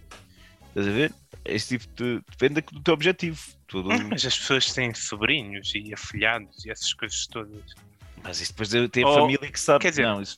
[0.69, 1.13] Estás a ver?
[1.45, 2.21] Esse tipo de.
[2.29, 3.39] Depende do teu objetivo.
[3.67, 3.89] Tudo...
[3.89, 7.61] Mas as pessoas têm sobrinhos e afilhados e essas coisas todas.
[8.23, 9.81] Mas isso depois tem a Ou- família que sabe.
[9.81, 10.37] quer dizer, não, isso...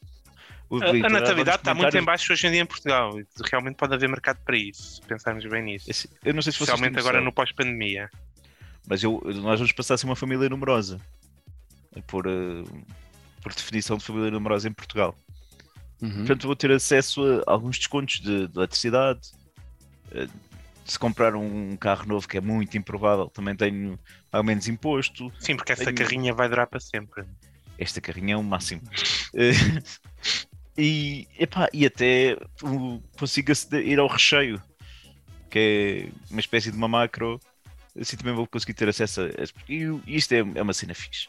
[0.70, 3.20] O A, a está muito em baixo hoje em dia em Portugal.
[3.20, 5.90] e Realmente pode haver mercado para isso, se pensarmos bem nisso.
[5.92, 8.10] Esse- Eu não sei se Especialmente agora no pós-pandemia.
[8.88, 10.98] Mas eu, nós vamos passar a ser uma família numerosa.
[12.08, 12.64] Por, eh,
[13.44, 15.14] por definição de família numerosa em Portugal.
[16.02, 16.20] Uhum.
[16.20, 19.20] Portanto, vou ter acesso a alguns descontos de, de eletricidade.
[20.14, 20.28] eh,
[20.86, 24.00] Se comprar um carro novo, que é muito improvável, também tenho
[24.32, 25.32] ao menos imposto.
[25.38, 27.26] Sim, porque essa Tenho- carrinha vai durar para sempre.
[27.82, 28.82] Esta carrinha é o máximo.
[29.34, 29.52] Eh,
[30.78, 32.38] e, epá, e até
[33.18, 34.62] consigo aceder- ir ao recheio,
[35.50, 37.40] que é uma espécie de uma macro.
[38.00, 39.26] Assim também vou conseguir ter acesso a.
[39.68, 41.28] E isto é, é uma cena fixe.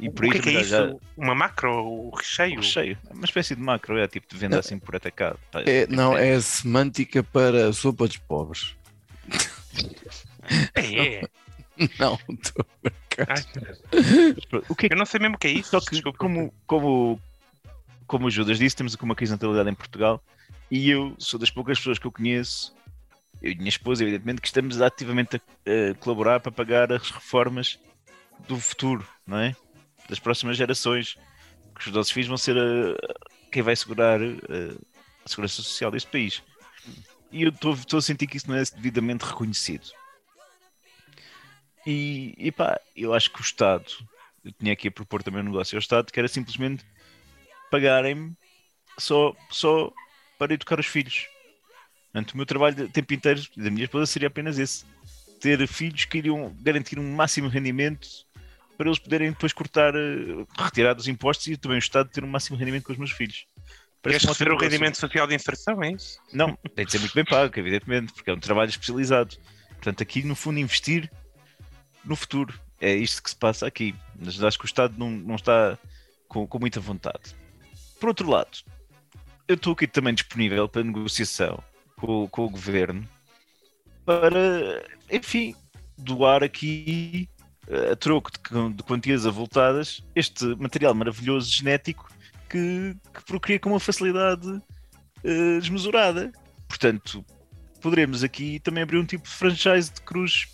[0.00, 0.70] E por o que é que é isso?
[0.70, 1.70] já- Uma macro?
[1.72, 2.56] O o recheio?
[2.56, 2.98] recheio.
[3.08, 4.60] É uma espécie de macro, é tipo de venda Não.
[4.60, 5.38] assim por atacado.
[5.64, 8.74] É, tipo, não, é a semântica para sopa dos pobres.
[10.74, 11.22] É, é.
[11.98, 12.64] Não, estou
[14.68, 15.70] O que é que eu não sei mesmo o que é isso.
[15.70, 16.18] Só que, desculpa.
[16.18, 17.20] como, como,
[18.06, 20.22] como o Judas disse, temos aqui uma crise de natalidade em Portugal
[20.70, 22.74] e eu sou das poucas pessoas que eu conheço,
[23.42, 25.40] eu e minha esposa, evidentemente, que estamos ativamente a,
[25.90, 27.78] a colaborar para pagar as reformas
[28.48, 29.54] do futuro, não é?
[30.08, 31.16] Das próximas gerações.
[31.78, 33.14] Que os nossos filhos vão ser a-
[33.50, 34.24] quem vai segurar a,
[35.24, 36.42] a segurança social deste país.
[37.32, 39.86] E eu estou estou a sentir que isso não é devidamente reconhecido.
[41.86, 43.84] E, e pá, eu acho que o Estado,
[44.44, 46.84] eu tinha aqui a propor também um negócio ao Estado, que era simplesmente
[47.70, 48.34] pagarem-me
[48.98, 49.92] só, só
[50.38, 51.26] para educar os filhos.
[52.12, 54.84] Portanto, o meu trabalho de tempo inteiro da minha esposa seria apenas esse:
[55.40, 58.08] ter filhos que iriam garantir um máximo rendimento
[58.76, 62.28] para eles poderem depois cortar, eh, retirar dos impostos e também o Estado ter um
[62.28, 63.46] máximo rendimento com os meus filhos.
[64.02, 66.18] Queres Parece receber o rendimento social de inserção, é isso?
[66.32, 69.36] Não, tem de ser muito bem pago, evidentemente, porque é um trabalho especializado.
[69.70, 71.10] Portanto, aqui no fundo, investir
[72.04, 72.58] no futuro.
[72.80, 73.94] É isto que se passa aqui.
[74.18, 75.78] Mas acho que o Estado não, não está
[76.28, 77.34] com, com muita vontade.
[77.98, 78.58] Por outro lado,
[79.48, 81.62] eu estou aqui também disponível para negociação
[81.96, 83.08] com, com o governo
[84.04, 85.54] para, enfim,
[85.96, 87.28] doar aqui
[87.68, 92.10] eh, a troco de, de quantias avultadas este material maravilhoso genético
[92.48, 94.60] que, que procria com uma facilidade
[95.22, 96.30] eh, desmesurada.
[96.68, 97.24] Portanto,
[97.80, 100.46] poderemos aqui também abrir um tipo de franchise de cruz,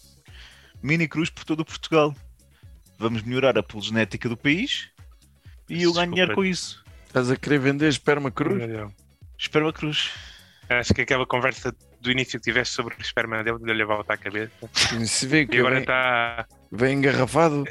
[0.82, 2.14] mini cruz por todo o Portugal.
[2.98, 4.88] Vamos melhorar a pool genética do país
[5.68, 6.84] e eu ganho dinheiro com isso.
[7.06, 8.62] Estás a querer vender esperma cruz?
[9.38, 10.10] Esperma cruz.
[10.68, 14.14] Acho que aquela conversa do início que tiveste sobre o esperma dele deu-lhe a volta
[14.14, 14.52] à cabeça.
[15.06, 16.46] Se vê E que agora vem, está.
[16.70, 17.64] vem engarrafado.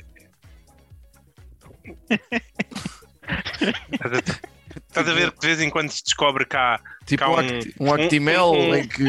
[4.90, 6.80] Estás a, ver que de vez em quando se descobre cá.
[7.06, 9.04] Tipo Cá um, um- acti- um Actimel um- um- em que.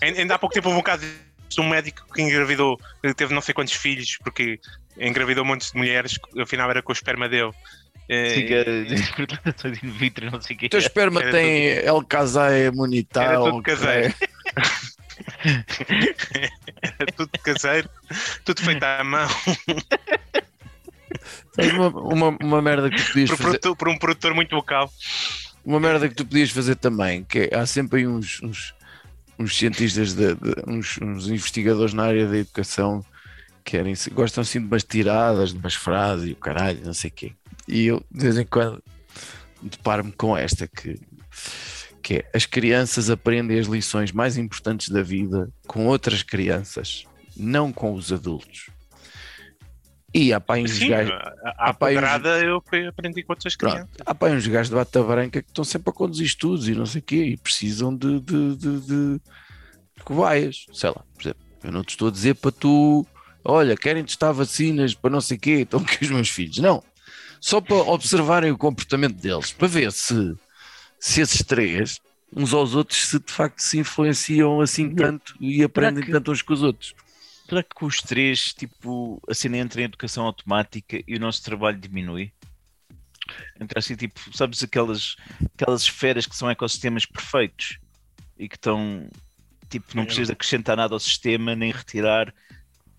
[0.00, 1.06] Ainda ainda há pouco tempo houve um caso
[1.54, 4.60] de um médico que engravidou, que teve não sei quantos filhos, porque
[4.98, 7.52] engravidou montes de mulheres, afinal era com o esperma dele.
[8.08, 8.64] Eh, Fica
[9.16, 10.66] fertilizações in vitro, não sei o que.
[10.66, 13.30] O teu esperma Era tem El Casai Imunitar.
[13.30, 14.14] Era tudo caseiro.
[16.82, 17.88] Era tudo caseiro,
[18.44, 19.28] tudo feito à mão,
[21.58, 23.58] uma, uma, uma merda que tu podias por, fazer.
[23.76, 24.90] por um produtor muito local.
[25.64, 28.74] Uma merda que tu podias fazer também, que é, há sempre aí uns, uns,
[29.38, 33.04] uns cientistas, de, de- uns, uns investigadores na área da educação
[33.64, 37.10] que querem, gostam assim de umas tiradas, de umas frases e o caralho, não sei
[37.10, 37.32] o quê.
[37.66, 38.82] E eu, de vez em quando,
[39.62, 41.00] deparo-me com esta que,
[42.02, 47.04] que é as crianças aprendem as lições mais importantes da vida com outras crianças,
[47.36, 48.68] não com os adultos.
[50.14, 51.10] E há aí uns Sim, gajos.
[51.12, 53.72] a, a há pá aí uns- pedrada eu aprendi com outras Pronto.
[53.72, 53.96] crianças.
[54.06, 56.86] Há pá, uns gajos de bata branca que estão sempre a conduzir estudos e não
[56.86, 59.20] sei o quê e precisam de, de, de, de
[60.04, 60.66] cobaias.
[60.72, 63.04] Sei lá, por exemplo, eu não te estou a dizer para tu,
[63.44, 66.58] olha, querem testar vacinas para não sei o quê, estão aqui os meus filhos.
[66.58, 66.82] Não,
[67.40, 70.34] só para observarem o comportamento deles, para ver se,
[71.00, 71.98] se esses três,
[72.36, 76.40] uns aos outros, se de facto se influenciam assim tanto e aprendem que- tanto uns
[76.42, 76.94] com os outros.
[77.48, 81.42] Será que com os três, tipo, a cena entra em educação automática e o nosso
[81.42, 82.32] trabalho diminui?
[83.60, 85.16] Entra assim, tipo, sabes aquelas,
[85.54, 87.78] aquelas esferas que são ecossistemas perfeitos
[88.38, 89.08] e que estão,
[89.68, 92.34] tipo, não precisas acrescentar nada ao sistema nem retirar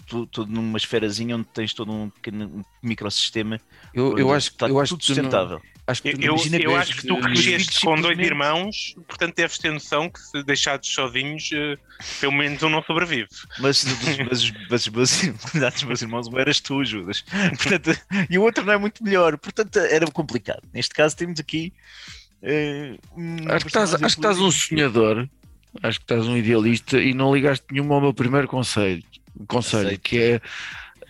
[0.08, 3.60] tu- tudo numa esferazinha onde tens todo um pequeno microsistema
[3.93, 5.62] Eu, eu acho, está eu acho tudo que não- sustentável.
[5.88, 9.36] Acho que Eu, eu, imagina eu que- acho que tu cresceste com dois irmãos, portanto
[9.36, 11.78] deves ter noção que se deixados sozinhos, eh,
[12.19, 13.28] pelo menos um não sobrevive.
[13.60, 15.21] Mas, os meus,
[16.02, 17.24] irmãos, um eras tu, Judas.
[17.62, 17.95] Portanto,
[18.30, 19.38] e o outro não é muito melhor.
[19.38, 20.63] Portanto, era complicado.
[20.74, 21.71] Neste caso, temos aqui.
[23.15, 25.28] um Acho que, estás, acho que estás um sonhador,
[25.84, 29.04] acho que estás um idealista e não ligaste nenhum ao meu primeiro conselho,
[29.48, 30.41] conselho que é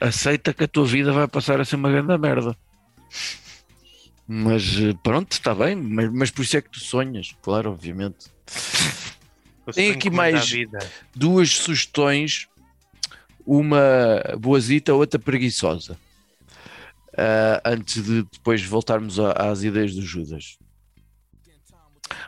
[0.02, 2.56] aceita que a tua vida vai passar a ser uma grande merda.
[4.28, 8.28] Mas eh, pronto, está bem, mas, mas por isso é que tu sonhas, claro, obviamente.
[9.76, 10.50] Tem aqui mais-.
[11.16, 12.48] Duas sugestões,
[13.46, 15.98] uma boazita, outra preguiçosa.
[17.18, 20.58] Ah, antes de depois voltarmos a- às ideias do Judas.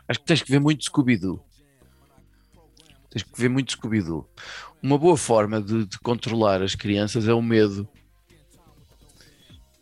[0.08, 1.44] Acho que tens que ver muito Scooby-Doo.
[3.10, 4.26] Tens que ver muito Scooby-Doo.
[4.82, 7.88] Uma boa forma de, de controlar as crianças é o medo.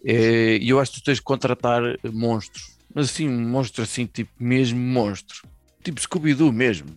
[0.09, 2.77] É, E eu acho que tu tens de contratar monstros.
[2.95, 5.43] Mas assim, um monstro assim, tipo mesmo monstro.
[5.83, 6.89] Tipo Scooby-Doo mesmo.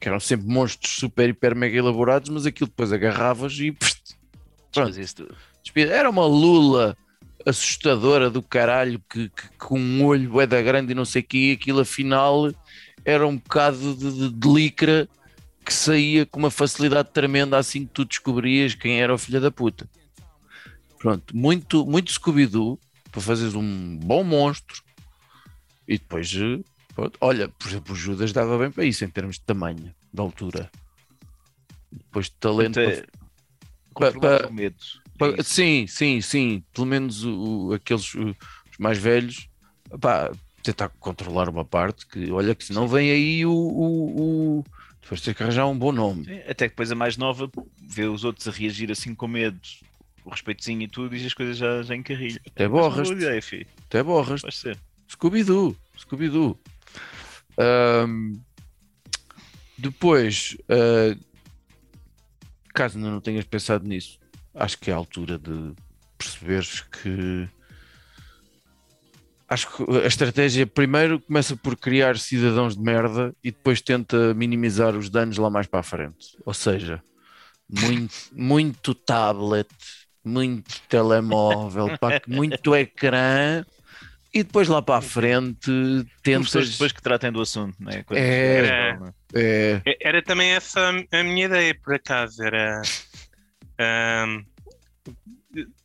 [0.00, 4.16] Que eram sempre monstros super, hiper, mega elaborados, mas aquilo depois agarravas e pst,
[4.72, 4.96] Pronto.
[5.76, 6.96] Era uma lula
[7.46, 11.24] assustadora do caralho que, que- com um olho bué da grande e não sei o
[11.24, 12.50] que, e aquilo afinal
[13.04, 15.08] era um bocado de, de, de licra
[15.64, 19.50] que saía com uma facilidade tremenda assim que tu descobrias quem era o filho da
[19.50, 19.88] puta.
[21.04, 22.80] Pronto, muito, muito Scooby-Doo
[23.12, 24.82] para fazeres um bom monstro
[25.86, 26.64] e depois, eh,
[26.94, 30.20] pronto, olha, por exemplo, o Judas dava bem para isso em termos de tamanho, de
[30.20, 30.70] altura.
[31.92, 32.80] Depois de talento.
[32.80, 33.08] Portanto,
[33.92, 34.76] para- para- o medo.
[35.18, 35.44] Pa- isso.
[35.44, 36.64] Sim, sim, sim.
[36.72, 39.46] Pelo menos o- o- aqueles o- os mais velhos,
[40.00, 44.64] pá, tentar controlar uma parte que olha que senão vem aí o, o,
[45.02, 46.22] depois tens que arranjar um bom nome.
[46.48, 47.50] Até que depois a mais nova
[47.86, 49.60] vê os outros a reagir assim com medo,
[50.24, 52.40] o respeitozinho e tudo, e as coisas já, já encarrilham.
[52.46, 53.66] Até borras, ideia, filho.
[53.86, 54.40] até borras.
[54.40, 54.78] Pode ser.
[55.08, 56.58] Scooby-Doo, Scooby-Doo.
[57.58, 58.40] Ahm,
[59.76, 61.16] depois, ah,
[62.72, 64.18] caso ainda não tenhas pensado nisso,
[64.54, 65.74] acho que é a altura de
[66.18, 67.48] perceberes que
[69.48, 74.96] acho que a estratégia primeiro começa por criar cidadãos de merda e depois tenta minimizar
[74.96, 76.36] os danos lá mais para a frente.
[76.44, 77.02] Ou seja,
[77.68, 79.68] muito, muito tablet,
[80.24, 83.64] muito telemóvel, pá, muito ecrã
[84.32, 85.70] e depois lá para a frente
[86.22, 86.70] tentas.
[86.70, 87.98] depois que tratem do assunto, não é?
[87.98, 88.02] É.
[88.02, 88.98] que é
[89.34, 92.82] É, E- Era também essa a minha ideia, por acaso, era
[93.78, 94.42] ahm,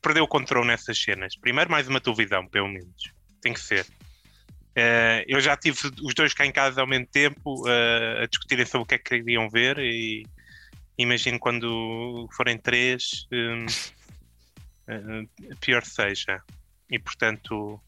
[0.02, 1.36] perder o controle nessas cenas.
[1.40, 3.12] Primeiro mais uma televisão, pelo menos.
[3.42, 3.86] Tem que ser.
[4.76, 8.66] Eh, eu já tive os dois cá em casa ao mesmo tempo eh, a discutirem
[8.66, 10.24] sobre o que é que queriam ver e
[10.98, 13.66] imagino quando forem três eh,
[15.60, 16.42] pior seja.
[16.90, 17.80] E portanto,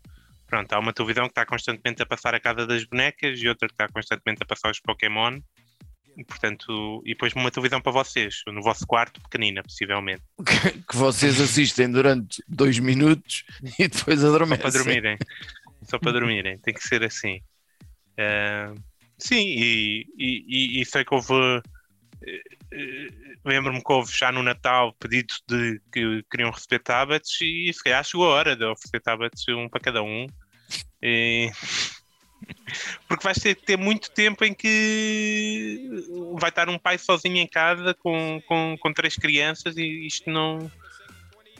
[0.48, 3.68] pronto, há uma televisão que está constantemente a passar a casa das bonecas e outra
[3.68, 5.40] que está constantemente a passar os Pokémon.
[6.18, 10.22] E, portanto, e depois uma televisão para vocês, no vosso quarto, pequenina, possivelmente,
[10.90, 13.46] que vocês assistem durante dois minutos
[13.80, 14.62] e depois só adormecem.
[14.62, 15.18] para dormirem.
[15.84, 17.40] Só para dormirem, tem que ser assim.
[18.20, 18.74] Ah,
[19.18, 20.46] sim, e, e,
[20.80, 21.34] e- e sei que houve.
[23.44, 28.04] Lembro-me que houve já no Natal pedidos de que queriam receber tablets e se calhar
[28.04, 30.28] chegou a hora de oferecer tablets um para cada um.
[31.02, 31.50] E-
[33.08, 35.80] Porque vais ter ter muito tempo em que
[36.40, 40.72] vai estar um pai sozinho em casa com, com, com três crianças e isto não.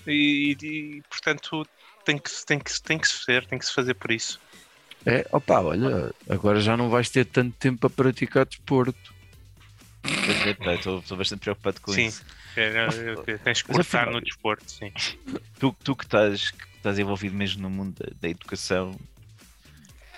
[0.08, 1.68] E, e, portanto
[2.04, 4.40] tem que, tem, que, tem que se ser, tem que se fazer por isso.
[5.06, 9.14] É, opa, olha, agora já não vais ter tanto tempo para praticar desporto.
[10.04, 12.08] É, Estou bastante preocupado com Sim.
[12.08, 12.24] isso.
[12.56, 12.86] É,
[13.28, 14.92] é, tens que cortar no desporto, sim.
[15.60, 19.00] Tu, tu que, estás, que estás envolvido mesmo no mundo da, da educação,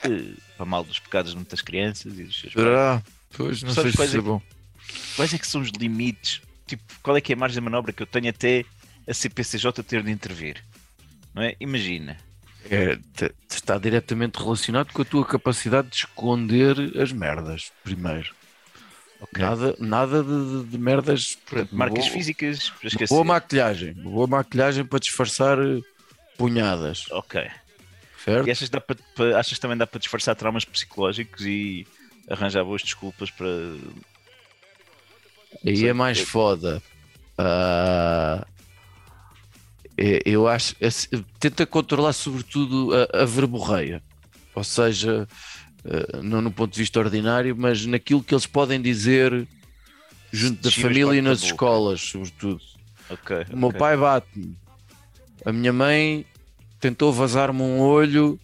[0.04, 3.04] eh, para mal dos pecados de muitas crianças e dos seus pais, Será?
[3.36, 4.42] Pois, não Sabes sei quais se é é que- bom.
[5.16, 6.42] quais é que são os limites?
[6.66, 8.66] Tipo, qual é que é a margem de manobra que eu tenho até
[9.08, 10.64] a CPCJ ter de intervir?
[11.36, 11.56] Não é?
[11.60, 12.18] Imagina.
[12.72, 12.98] É,
[13.52, 18.34] está diretamente relacionado com a tua capacidade de esconder as merdas, primeiro.
[19.38, 20.30] Nada, nada de,
[20.64, 21.36] de- de merdas.
[21.36, 22.72] Portanto, marcas boa, físicas
[23.10, 23.94] boa maquilhagem.
[23.94, 25.80] Boa maquilhagem para disfarçar eh,
[26.38, 27.06] punhadas.
[27.12, 27.42] Ok.
[28.24, 28.48] Certo?
[28.48, 31.86] E achas, dá para, para- achas também dá para disfarçar traumas psicológicos e
[32.30, 33.48] arranjar boas desculpas para.
[35.66, 36.82] Aí sei, é mais foda.
[39.98, 40.76] É- eu acho.
[41.40, 44.02] Tenta controlar, sobretudo, a, a verborreia.
[44.56, 45.28] Ou seja,
[46.24, 49.48] não no ponto de vista ordinário, mas naquilo que eles podem dizer
[50.32, 51.52] junto da família e nas boca.
[51.52, 52.62] escolas, sobretudo.
[53.10, 53.46] Ok.
[53.52, 53.80] O meu ok.
[53.80, 54.58] pai bate-me.
[55.46, 56.26] A minha mãe
[56.80, 58.40] tentou vazar-me um olho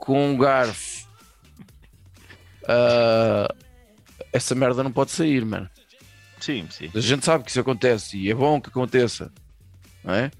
[0.00, 1.06] com um garfo,
[2.68, 3.52] ah,
[4.32, 5.68] essa merda não pode sair, mano.
[6.40, 6.90] Sim, sim.
[6.94, 9.32] A gente sabe que isso acontece e é bom que aconteça,
[10.04, 10.30] não é?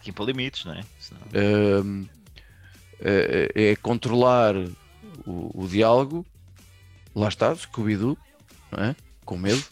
[0.00, 0.82] Que impor limites, não é?
[0.98, 2.06] Senão- Ahm,
[3.00, 4.54] é, é controlar
[5.26, 6.26] o, o diálogo,
[7.14, 8.16] lá está, Scooby-Doo,
[8.78, 8.94] é?
[9.24, 9.62] Com medo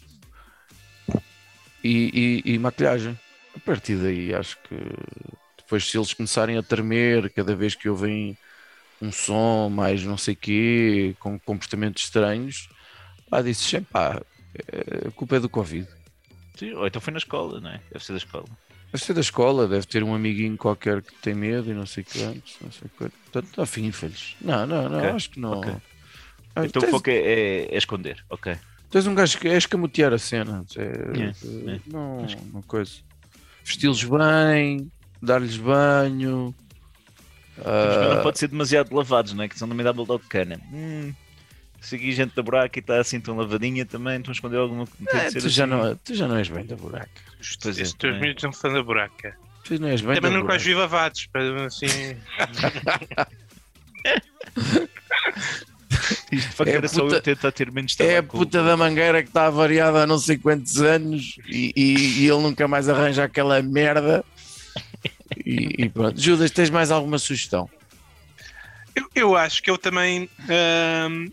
[1.83, 3.19] e, e- e maquilhagem.
[3.57, 4.77] A partir daí, acho que
[5.57, 8.37] depois, se eles começarem a tremer cada vez que ouvem
[9.01, 12.69] um som mais não sei quê, com comportamentos estranhos,
[13.29, 14.21] pá, disse sempre, pá,
[14.73, 15.89] é- a culpa é do Covid.
[16.57, 17.81] Sim, ou então foi na escola, não é?
[17.91, 18.45] Deve ser da escola.
[18.93, 22.05] Deve ser da escola, deve ter um amiguinho qualquer que tem medo e não sei
[22.05, 23.13] quantos, não sei quanto.
[23.31, 24.37] Portanto, afim, filhos.
[24.41, 25.53] Não, não, não, Ok, acho que não.
[25.53, 25.73] ok.
[26.57, 28.57] Ah, Então o tens, foco é, é- é esconder, ok.
[28.91, 30.65] tens um gajo que é escamotear a cena.
[30.77, 31.81] É, É, é.
[31.87, 32.93] Não, não coisa.
[33.65, 34.91] Vesti-los bem,
[35.23, 36.53] dar-lhes banho.
[37.57, 39.49] Mas ah, não pode ser demasiado lavados, não é?
[39.49, 40.61] Que senão também dá de cana.
[40.73, 41.13] Hum,
[41.81, 44.87] se aqui gente da buraca e está assim tão lavadinha também, estão a esconder alguma
[44.87, 45.17] coisa.
[45.19, 45.73] É, de ser tu, já assim.
[45.75, 47.09] não, tu já não és bem da buraca.
[47.63, 49.37] Pois é, teus miúdos não são da buraca.
[49.65, 50.65] Tu não és bem Também da nunca os buraca.
[50.65, 51.27] vi lavados.
[51.27, 51.87] para, Assim,
[56.33, 58.77] Isto facto É a era só puta- eu tentar ter menos É a puta da
[58.77, 62.89] mangueira que está avariada há não sei quantos anos e, e- e ele nunca mais
[62.89, 64.25] arranja aquela merda.
[65.45, 66.21] E, e pronto.
[66.21, 67.69] Judas, tens mais alguma sugestão?
[68.95, 70.29] eu, eu acho que eu também.
[70.49, 71.33] eu-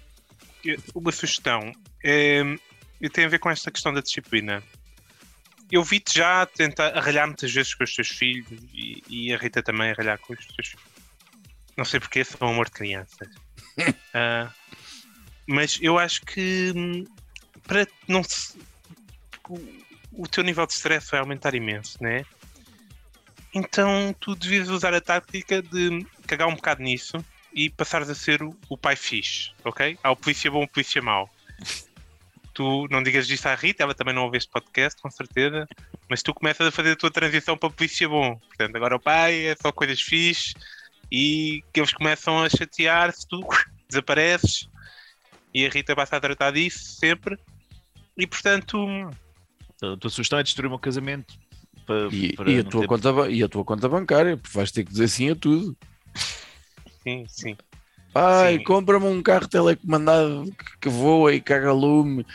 [0.93, 1.71] uma sugestão.
[2.03, 2.41] É,
[2.99, 4.63] e tem a ver com esta questão da disciplina.
[5.71, 9.62] Eu vi-te já tentar arralhar muitas vezes com os teus filhos e, e a Rita
[9.62, 10.86] também arralhar com os teus filhos.
[11.75, 13.30] Não sei porque são amor de crianças.
[14.13, 14.51] Ah,
[15.45, 17.06] mas eu acho que hum,
[17.67, 18.58] para não se,
[19.47, 19.60] o,
[20.13, 22.25] o teu nível de stress vai aumentar imenso, né?
[23.53, 27.23] Então tu devias usar a tática de cagar um bocado nisso
[27.58, 29.98] e passares a ser o, o pai fixe, ok?
[30.04, 31.28] Há o polícia bom, o polícia mau.
[32.54, 35.67] Tu não digas disso à Rita, ela também não ouve este podcast, com certeza,
[36.08, 38.36] mas tu começas a fazer a tua transição para o polícia bom.
[38.48, 40.54] Portanto, agora o pai é só coisas fixe
[41.12, 43.41] e que eles começam a chatear-se, tu
[43.89, 44.70] desapareces
[45.54, 47.38] e a Rita passa a tratar disso sempre.
[48.17, 48.78] E portanto,
[49.82, 51.34] A tua sugestão é destruir o meu casamento.
[51.86, 54.72] Para, E, para e a tua ter- conta, e a tua conta bancária, porque vais
[54.72, 55.76] ter que dizer sim a tudo.
[57.08, 57.58] Sim, sim.
[58.13, 58.63] Ai, Sim.
[58.63, 62.26] compra-me um carro telecomandado que, voa e caga lume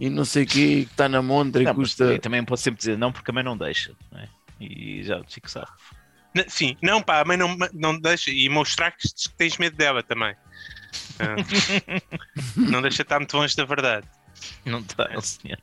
[0.00, 2.12] e não sei o que, que está na montra e Não, mas custa.
[2.14, 3.94] e também pode sempre dizer não, porque a mãe não deixa.
[4.12, 4.28] Não é?
[4.60, 5.48] E já fico.
[6.34, 10.02] N- Sim, não, pá, a mãe não, não deixa e mostrar que tens medo dela
[10.02, 10.34] também.
[11.20, 11.36] Ah,
[12.56, 14.06] não deixa estar muito longe da verdade.
[14.64, 15.58] Não está, não, senhor.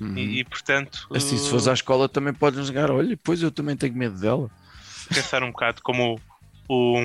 [0.00, 0.16] Uhum.
[0.16, 2.90] E, e, portanto, Assim, se fores à escola também podes jogar.
[2.90, 4.50] Olha, pois eu também tenho medo dela.
[5.12, 6.18] pensar um bocado como
[6.72, 6.96] o,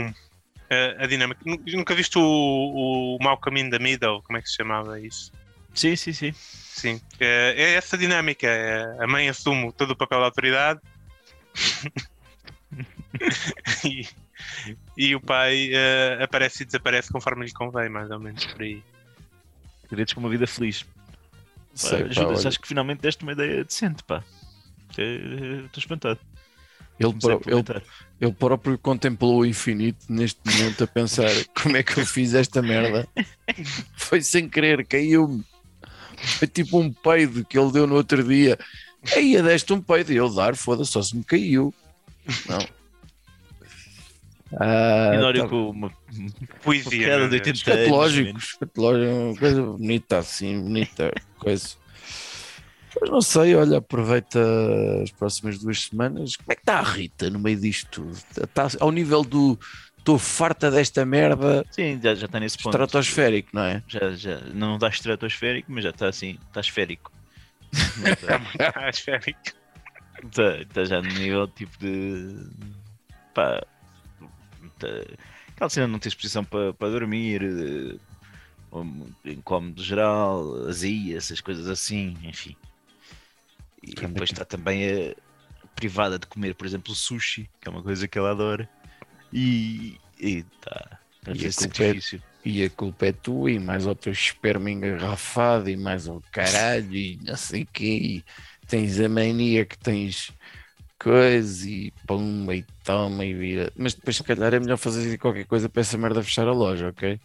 [0.70, 1.42] a, a dinâmica.
[1.46, 4.22] Nu- Nunca viste o, o mau caminho da middle?
[4.24, 5.32] Como é que se chamava isso?
[5.74, 6.32] Sim, sim, sim.
[6.34, 8.48] Sim, é, é essa dinâmica.
[8.48, 10.80] é a mãe assume todo o papel da autoridade
[13.86, 14.08] e,
[14.98, 18.84] e o pai eh, aparece e desaparece conforme lhe convém, mais ou menos por aí.
[19.90, 20.86] Queridos com uma vida feliz.
[21.74, 24.24] Sei, pá, Judas, acho que finalmente deste uma ideia decente, pá.
[24.98, 26.20] Eh, Estou espantado.
[27.00, 27.82] Ele, a pró- ele,
[28.22, 31.30] ele próprio contemplou o infinito neste momento a pensar
[31.62, 33.08] como é que eu fiz esta merda.
[33.98, 35.44] Foi sem querer, caiu-me.
[36.18, 38.58] Foi tipo um peido que ele deu no outro dia.
[39.16, 41.74] Aí deste um peido e eu dar, foda-se, só se me caiu.
[42.50, 42.60] Não.
[44.58, 45.92] Ah, tá- com uma,
[46.64, 46.90] Poesia.
[46.90, 47.60] piada meu de Deus.
[47.60, 47.82] 80 anos.
[47.84, 48.44] Escatológico, menos.
[48.46, 51.70] escatológico, uma coisa bonita assim, bonita coisa.
[53.00, 54.40] Mas não sei, olha, aproveita
[55.04, 56.36] as próximas duas semanas.
[56.36, 58.14] Como é que está a Rita no meio disto tudo?
[58.14, 59.60] Está ao nível do
[59.98, 62.76] estou farta desta merda Sim, já, já está nesse ponto.
[62.76, 63.84] estratosférico, não é?
[63.88, 67.12] Já, já, não está estratosférico, mas já está assim, está esférico.
[68.78, 69.40] Ah, esférico.
[70.24, 72.48] Está, está já no nível tipo de.
[73.34, 73.66] Pá.
[74.78, 74.88] Tá,
[75.50, 77.42] aquela cena não ter exposição para, para dormir,
[79.26, 82.56] incómodo geral, azia, essas coisas assim, enfim.
[83.86, 85.16] E Também depois está também a
[85.76, 88.68] privada de comer, por exemplo, sushi, que é uma coisa que ela adora.
[89.32, 91.00] E está.
[91.20, 92.20] Está a E a culpa é-.
[92.48, 96.94] E a culpa é tua, e mais ao teu esperma engarrafado, e mais ao caralho,
[96.96, 98.24] e não sei o quê, e
[98.68, 100.32] tens a mania que tens
[101.00, 103.72] coisa, e pum, e toma, e vira.
[103.76, 106.90] Mas depois, se calhar, é melhor fazer qualquer coisa para essa merda fechar a loja,
[106.90, 107.20] ok?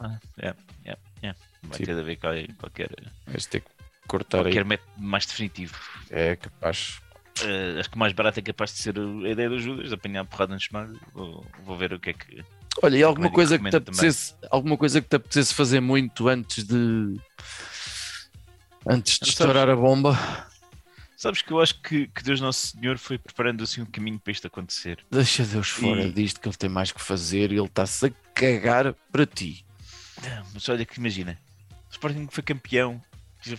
[0.00, 0.54] Ah, é,
[0.84, 1.34] é, é.
[1.62, 2.90] Vai Tipo- ter de haver qualquer, qualquer,
[3.28, 3.75] Vais ter que
[4.06, 4.64] cortar qualquer aí.
[4.64, 5.74] método mais definitivo.
[6.10, 7.00] É capaz.
[7.42, 10.22] Eh, acho que o mais barato é capaz de ser a ideia das Judas, apanhar
[10.22, 10.98] a porrada no chamado.
[11.12, 12.42] Vou, vou ver o que é que,
[12.82, 13.82] Olha, e alguma coisa, que te também.
[13.82, 17.14] apetecesse, alguma coisa que te apetecesse fazer muito antes de.
[18.86, 20.16] Antes de estourar a bomba?
[21.16, 24.30] Sabes que eu acho que, que Deus Nosso Senhor foi preparando assim um caminho para
[24.32, 25.04] isto acontecer.
[25.10, 28.10] Deixa Deus fora E- disto que ele tem mais que fazer e ele está-se a
[28.34, 29.64] cagar para ti.
[30.22, 31.38] Não, mas olha que imagina,
[31.88, 33.02] o Sporting foi campeão,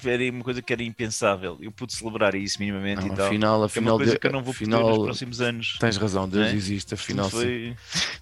[0.05, 1.57] era uma coisa que era impensável.
[1.61, 3.27] Eu pude celebrar isso minimamente Não, e tal.
[3.27, 5.77] afinal, É uma afinal, coisa de- que eu não vou poder afinal nos próximos anos.
[5.79, 6.53] tens razão, Deus é?
[6.53, 7.75] existe, afinal, foi...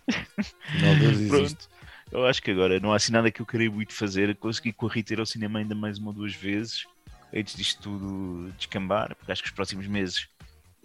[0.70, 1.68] afinal Deus existe.
[2.12, 4.36] Eu acho que agora não há assim nada que eu queria muito fazer.
[4.38, 6.86] Consegui com a Rita ir ao cinema ainda mais uma ou duas vezes
[7.34, 10.28] antes disto tudo descambar, porque acho que os próximos meses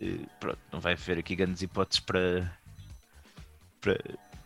[0.00, 2.50] eh, pronto, não vai haver aqui grandes hipóteses para,
[3.80, 3.96] para,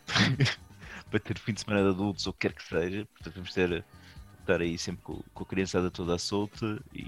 [1.11, 3.07] para ter fim de semana de adultos ou o que quer que seja.
[3.15, 3.85] Portanto, vamos ter
[4.45, 7.07] estar aí sempre com, com a criançada toda solta e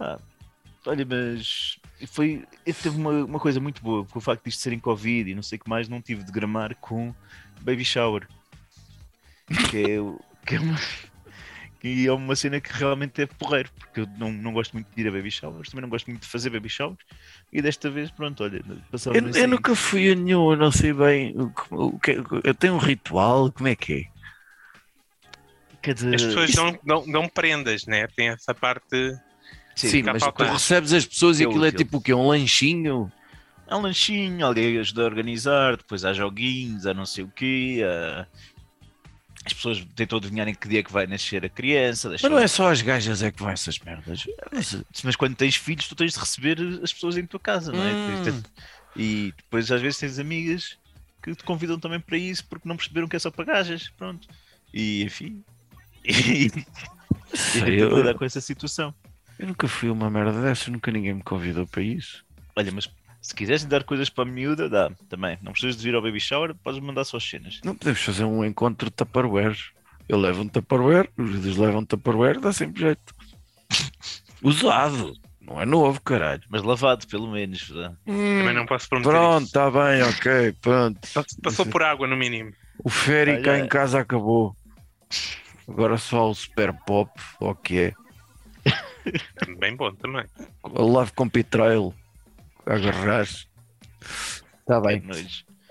[0.00, 0.18] ah,
[0.86, 1.78] olha, mas
[2.08, 5.42] foi teve uma, uma coisa muito boa, com o facto disto serem Covid e não
[5.42, 7.14] sei o que mais, não tive de gramar com
[7.60, 8.26] Baby Shower.
[9.70, 9.98] Que é,
[10.46, 10.78] que é uma.
[11.80, 15.02] Que é uma cena que realmente é porreiro, porque eu não, não gosto muito de
[15.02, 17.00] ir a baby showers, também não gosto muito de fazer baby showers,
[17.52, 20.92] e desta vez, pronto, olha, passava Eu, eu nunca fui a nenhum, eu não sei
[20.92, 24.21] bem o, que- o que eu tenho um ritual, como é que é?
[25.82, 28.06] Quer dizer, As pessoas isso- dão, dão, dão prendas, né?
[28.06, 28.88] Tem essa parte.
[29.74, 31.78] sim, Sim, mas tu recebes as pessoas e É aquilo é útil.
[31.78, 32.14] tipo o quê?
[32.14, 33.10] Um lanchinho?
[33.68, 37.80] há um lanchinho, alguém ajuda a organizar, depois há joguinhos, há não sei o quê,
[37.82, 38.26] há-
[39.46, 42.38] as pessoas tentam adivinhar em que dia é que vai nascer a criança, Mas não
[42.38, 44.26] é só as gajas é que vão essas merdas.
[45.02, 47.92] mas quando tens filhos, tu tens de receber as pessoas em tua casa, não é?
[47.92, 48.42] Hum.
[48.94, 50.76] E depois às vezes tens amigas
[51.22, 54.28] que te convidam também para isso porque não perceberam que é só para gajas, pronto.
[54.72, 55.42] E enfim.
[56.04, 56.50] E,
[57.66, 58.94] e eu- lidar com essa situação.
[59.38, 62.24] Eu nunca fui uma merda dessas, nunca ninguém me convidou para isso.
[62.54, 62.88] Olha, mas
[63.20, 65.38] se quiseres dar coisas para a miúda, dá também.
[65.42, 67.60] Não precisas de vir ao baby shower, podes mandar só as cenas.
[67.64, 69.56] Não podemos fazer um encontro de Tupperware.
[70.08, 73.14] Eu levo um Tupperware, os vídeos levam um Tupperware, dá sempre jeito.
[74.42, 76.42] Usado, não é novo, caralho.
[76.50, 77.70] Mas lavado, pelo menos.
[77.70, 77.92] dá.
[78.04, 81.00] Também não posso prometer Pronto, está bem, ok, pronto.
[81.00, 82.52] Passou- Passou por água, no mínimo.
[82.84, 84.54] O Ferry cá em casa acabou.
[85.68, 87.10] Agora só o Super Pop,
[87.40, 87.94] o que é?
[89.58, 90.24] Bem bom também.
[90.62, 91.94] O Love com Trail.
[92.66, 93.22] Agarrar.
[93.22, 95.02] Está bem.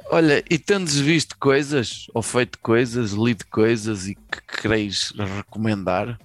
[0.10, 6.20] Olha, e tendes visto coisas, ou feito coisas, lido coisas e que quereis recomendar?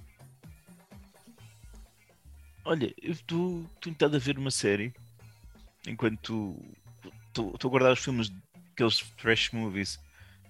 [2.65, 4.93] Olha, eu estou tentado a ver uma série
[5.87, 6.61] enquanto
[7.29, 8.29] estou a guardar os filmes,
[8.73, 9.97] aqueles trash movies,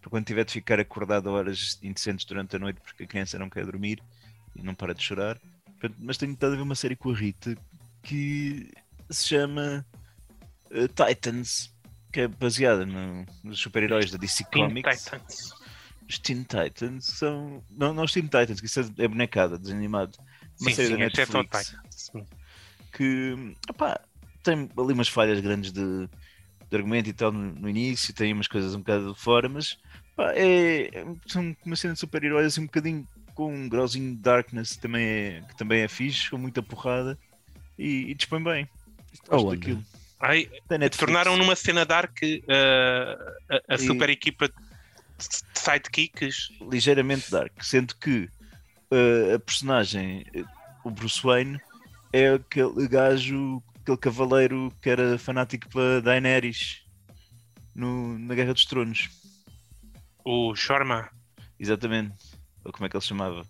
[0.02, 3.38] para quando tiver de ficar acordado a horas indecentes durante a noite porque a criança
[3.40, 4.02] não quer dormir
[4.56, 5.40] e não para de chorar.
[6.00, 7.56] Mas tenho tentado a ver uma série com a Rita
[8.04, 8.70] que
[9.10, 9.86] se chama
[10.72, 11.72] eh, Titans,
[12.12, 15.04] que é baseada no- nos super-heróis da DC Teen Comics.
[15.04, 15.54] Titans.
[16.10, 17.64] Os Teen Titans são.
[17.70, 20.18] Não, não os Teen Titans, que isso é é bonecada, desanimado.
[20.60, 21.76] Uma Sim, série sim, da é Netflix
[22.94, 24.00] que opá,
[24.42, 26.10] tem ali umas falhas grandes de,
[26.70, 29.78] de argumento e tal no, no início, tem umas coisas um bocado de fora, mas
[30.16, 34.22] pá, é, é são uma cena de super-heróis assim um bocadinho com um grauzinho de
[34.22, 37.18] darkness que também é, que também é fixe, com muita porrada
[37.78, 38.68] e, e dispõe bem.
[39.30, 39.60] Gosto Aonde?
[39.60, 39.84] daquilo.
[40.20, 40.50] Ai,
[40.98, 44.54] tornaram numa cena dark uh, a, a E- super equipa de
[45.54, 46.50] sidekicks.
[46.72, 48.28] ligeiramente dark, sendo que
[48.92, 50.46] uh, a personagem, uh,
[50.84, 51.60] o Bruce Wayne,
[52.12, 56.82] é aquele gajo, aquele cavaleiro que era fanático pela Daenerys
[57.74, 59.10] no, na Guerra dos Tronos.
[60.26, 61.10] O Shorma.
[61.58, 62.14] Exatamente.
[62.66, 63.46] Ou como é que ele se chamava?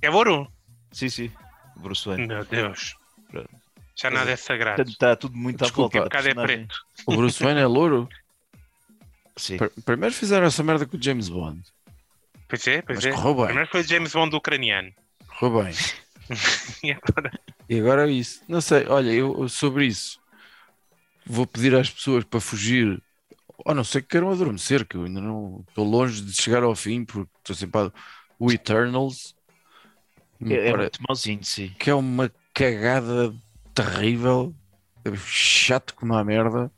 [0.00, 0.50] É ouro?
[0.90, 1.30] Sim, sim.
[1.76, 2.26] o Bruce Wayne.
[2.26, 2.96] Meu Deus.
[3.30, 3.50] Pronto.
[3.94, 4.82] Já nada é sagrado.
[4.82, 6.28] Está tudo muito Desculpa, à O volta.
[6.30, 6.74] é preto.
[7.06, 8.08] O Bruce Wayne é louro?
[9.36, 9.58] Sim.
[9.58, 11.62] Pr- Primeiro fizeram essa merda com o James Bond.
[12.48, 13.10] Pois é, pois Mas é.
[13.12, 13.44] correu bem.
[13.46, 14.90] Primeiro foi James Bond ucraniano.
[15.38, 15.74] Correu bem.
[16.82, 17.30] E agora?
[17.68, 18.42] E agora é isso.
[18.48, 20.20] Não sei, olha, eu sobre isso
[21.26, 23.02] vou pedir às pessoas para fugir,
[23.66, 26.76] a não ser que queiram adormecer, que eu ainda não estou longe de chegar ao
[26.76, 27.92] fim, porque estou sempre a...
[28.38, 29.36] o Eternals,
[30.48, 31.74] É, é muito mauzinho, sim.
[31.78, 33.34] que é uma cagada
[33.74, 34.54] terrível,
[35.26, 36.70] chato como a merda.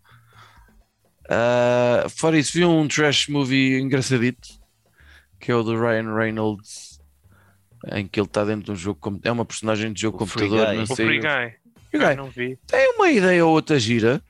[1.29, 4.49] Ah, fora isso, vi um trash movie engraçadito,
[5.41, 6.92] que é o do Ryan Reynolds,
[7.91, 10.43] em que ele está dentro de um jogo, é uma personagem de jogo O Free
[10.49, 10.77] computador, Guy.
[10.77, 11.07] não O sei.
[11.07, 11.55] Free Guy.
[11.93, 12.59] E o gajo Não vi.
[12.67, 14.23] tem uma ideia ou outra gira.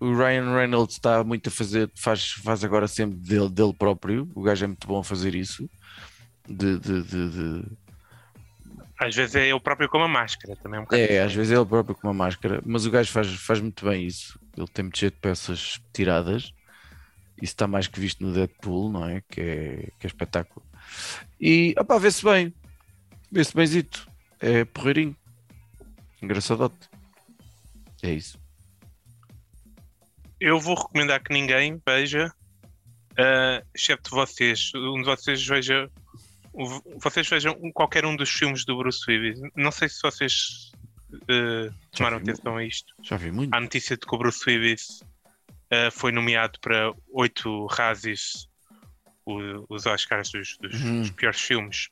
[0.00, 4.28] O Ryan Reynolds está muito a fazer, faz, faz agora sempre dele, dele próprio.
[4.34, 5.68] O gajo é muito bom a fazer isso.
[6.46, 7.64] De, de, de- de-
[8.98, 10.54] Às vezes é eu próprio com uma máscara.
[10.56, 11.36] Também é um É, às diferente.
[11.36, 14.38] vezes ele próprio com uma máscara, mas o gajo faz, faz muito bem isso.
[14.56, 16.52] Ele tem muito jeito de peças tiradas
[17.40, 19.22] Isso está mais que visto no Deadpool, não é?
[19.30, 20.64] Que é, que é espetáculo.
[21.40, 22.52] E, opá, vê-se bem.
[23.30, 24.08] Vê-se bemzito.
[24.40, 25.16] É porreirinho.
[26.22, 26.88] Engraçadote.
[28.02, 28.38] É isso.
[30.40, 32.32] Eu vou recomendar que ninguém veja,
[33.12, 34.70] uh, excepto vocês.
[34.74, 35.90] Um de vocês veja.
[37.02, 39.38] Vocês vejam qualquer um dos filmes do Bruce Willis.
[39.56, 40.72] Não sei se vocês
[41.12, 42.92] uh, tomaram atenção a isto.
[43.02, 43.54] Já vi muito.
[43.54, 45.00] a notícia de que o Bruce Willis
[45.70, 48.48] eh, foi nomeado para oito Razzies,
[49.26, 51.00] o- os Oscars dos, dos- Uhum.
[51.02, 51.88] dos piores filmes.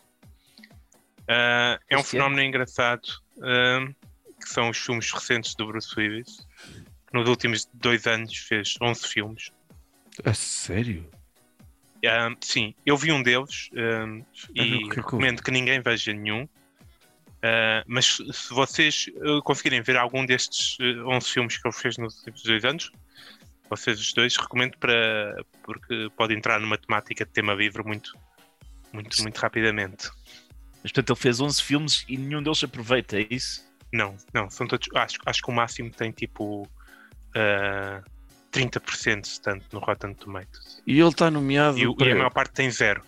[1.29, 2.09] Eh, é um ano?
[2.09, 3.09] fenómeno engraçado,
[3.43, 3.89] eh,
[4.41, 6.47] que são os filmes recentes do Bruce Willis.
[7.13, 9.51] Nos últimos dois anos fez 11 filmes.
[10.25, 11.09] A sério?
[12.05, 13.71] Ah, sim, eu vi um deles
[14.55, 16.49] e é recomendo que ninguém veja nenhum.
[17.87, 19.07] Mas se vocês
[19.45, 22.93] conseguirem ver algum destes ah, 11 filmes que ele fez nos últimos dois anos,
[23.69, 28.17] vocês os dois, recomendo para porque pode entrar numa temática de tema livre muito,
[28.93, 30.11] muito, muito rapidamente.
[30.87, 33.67] Mas portanto ele fez 11 filmes e nenhum deles aproveita, é isso?
[33.93, 34.87] Não, não, são todos.
[34.95, 36.69] Acho, acho que o máximo tem tipo
[37.35, 38.01] ah,
[38.53, 40.81] 30% tanto no Rotten Tomatoes.
[40.87, 41.77] E ele está nomeado.
[41.77, 43.03] E, o- e a maior parte tem zero.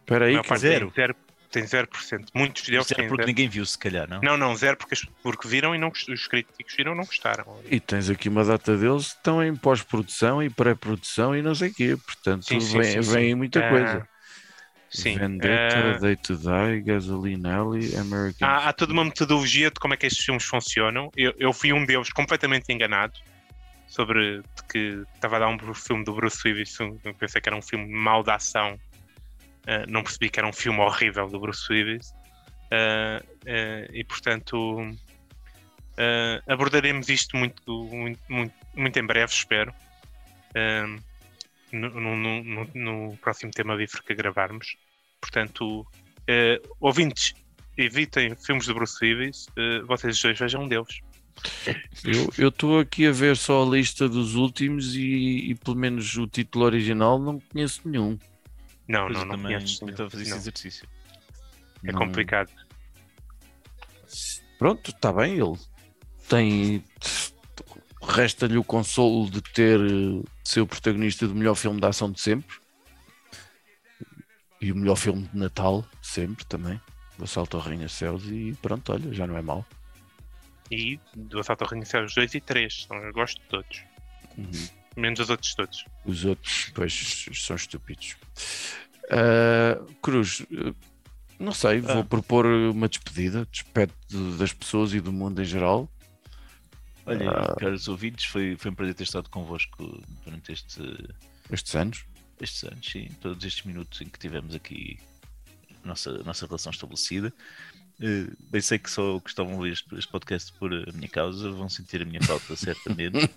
[0.00, 0.90] Espera aí, que parte zero?
[0.90, 1.16] tem zero.
[1.50, 2.26] Tem 0%.
[2.34, 3.28] Muitos deles Isto era têm porque zero.
[3.28, 4.20] ninguém viu, se calhar, não?
[4.20, 7.44] Não, não, zero porque, porque viram e não os críticos viram e não gostaram.
[7.68, 11.70] E tens aqui uma data deles que estão em pós-produção e pré-produção e não sei
[11.70, 11.96] o quê.
[11.96, 13.34] Portanto, Sim, sim, vem, sim, vem sim.
[13.34, 14.08] muita Ah, coisa.
[14.90, 15.18] Sim.
[15.18, 18.46] Vendetta, ah, Day to Die, Gasoline Alley, American.
[18.46, 21.10] há, há toda uma metodologia de como é que estes filmes funcionam.
[21.16, 23.14] Eu, eu fui um deles completamente enganado
[23.86, 26.76] sobre de que estava a dar um filme do Bruce Willis.
[26.80, 28.78] Eu pensei que era um filme mau de ação.
[29.66, 32.12] Ah, não percebi que era um filme horrível do Bruce Willis.
[32.72, 34.96] Ah, ah, e portanto
[36.48, 37.62] abordaremos isto muito,
[37.92, 39.72] muito, muito, muito em breve, espero.
[41.72, 44.76] No, no- no- no- próximo tema livre que gravarmos.
[45.20, 45.86] Portanto,
[46.26, 47.34] eh, ouvintes,
[47.76, 51.00] evitem filmes de Bruce Willis, eh, vocês dois vejam um deles.
[52.36, 56.26] Eu estou aqui a ver só a lista dos últimos e, e pelo menos o
[56.26, 58.18] título original não conheço nenhum.
[58.88, 59.64] Não, Pois não, não também, nenhum.
[59.64, 60.88] estou a fazer esse Não, exercício.
[61.84, 62.50] É Não- complicado.
[64.58, 65.38] Pronto, está bem.
[65.38, 65.56] Ele
[66.28, 66.84] tem.
[68.02, 69.78] Resta-lhe o consolo de ter
[70.50, 72.56] ser o protagonista do melhor filme de ação de sempre
[74.60, 76.80] e o melhor filme de Natal sempre também.
[77.18, 79.64] O Assalto ao Rainha Céus e pronto, olha, já não é mal.
[80.70, 82.82] E do Assalto ao Reino os dois e três.
[82.86, 83.82] Então, eu gosto de todos.
[84.96, 85.84] Menos os outros todos.
[86.04, 88.16] Os outros, pois, são estúpidos.
[89.10, 90.46] Ah, Cruz,
[91.38, 92.04] não sei, vou Ah.
[92.04, 93.92] propor uma despedida, despede
[94.38, 95.90] das pessoas e do mundo em geral.
[97.10, 97.56] Olha, Ah.
[97.58, 100.80] caros ouvintes, foi, foi um prazer ter estado convosco durante este,
[101.50, 102.04] Estes anos.
[102.40, 104.98] estes anos, sim, todos estes minutos em que tivemos aqui
[105.84, 107.32] a nossa, a nossa relação estabelecida.
[108.02, 111.08] Eh, bem sei que só que estavam a ouvir este, este podcast por a minha
[111.08, 113.28] causa, vão sentir a minha falta, certamente.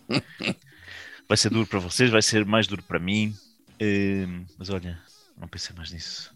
[1.28, 3.36] vai ser duro para vocês, vai ser mais duro para mim.
[3.80, 4.26] Eh,
[4.57, 5.01] mas olha,
[5.38, 6.32] não pensei mais nisso.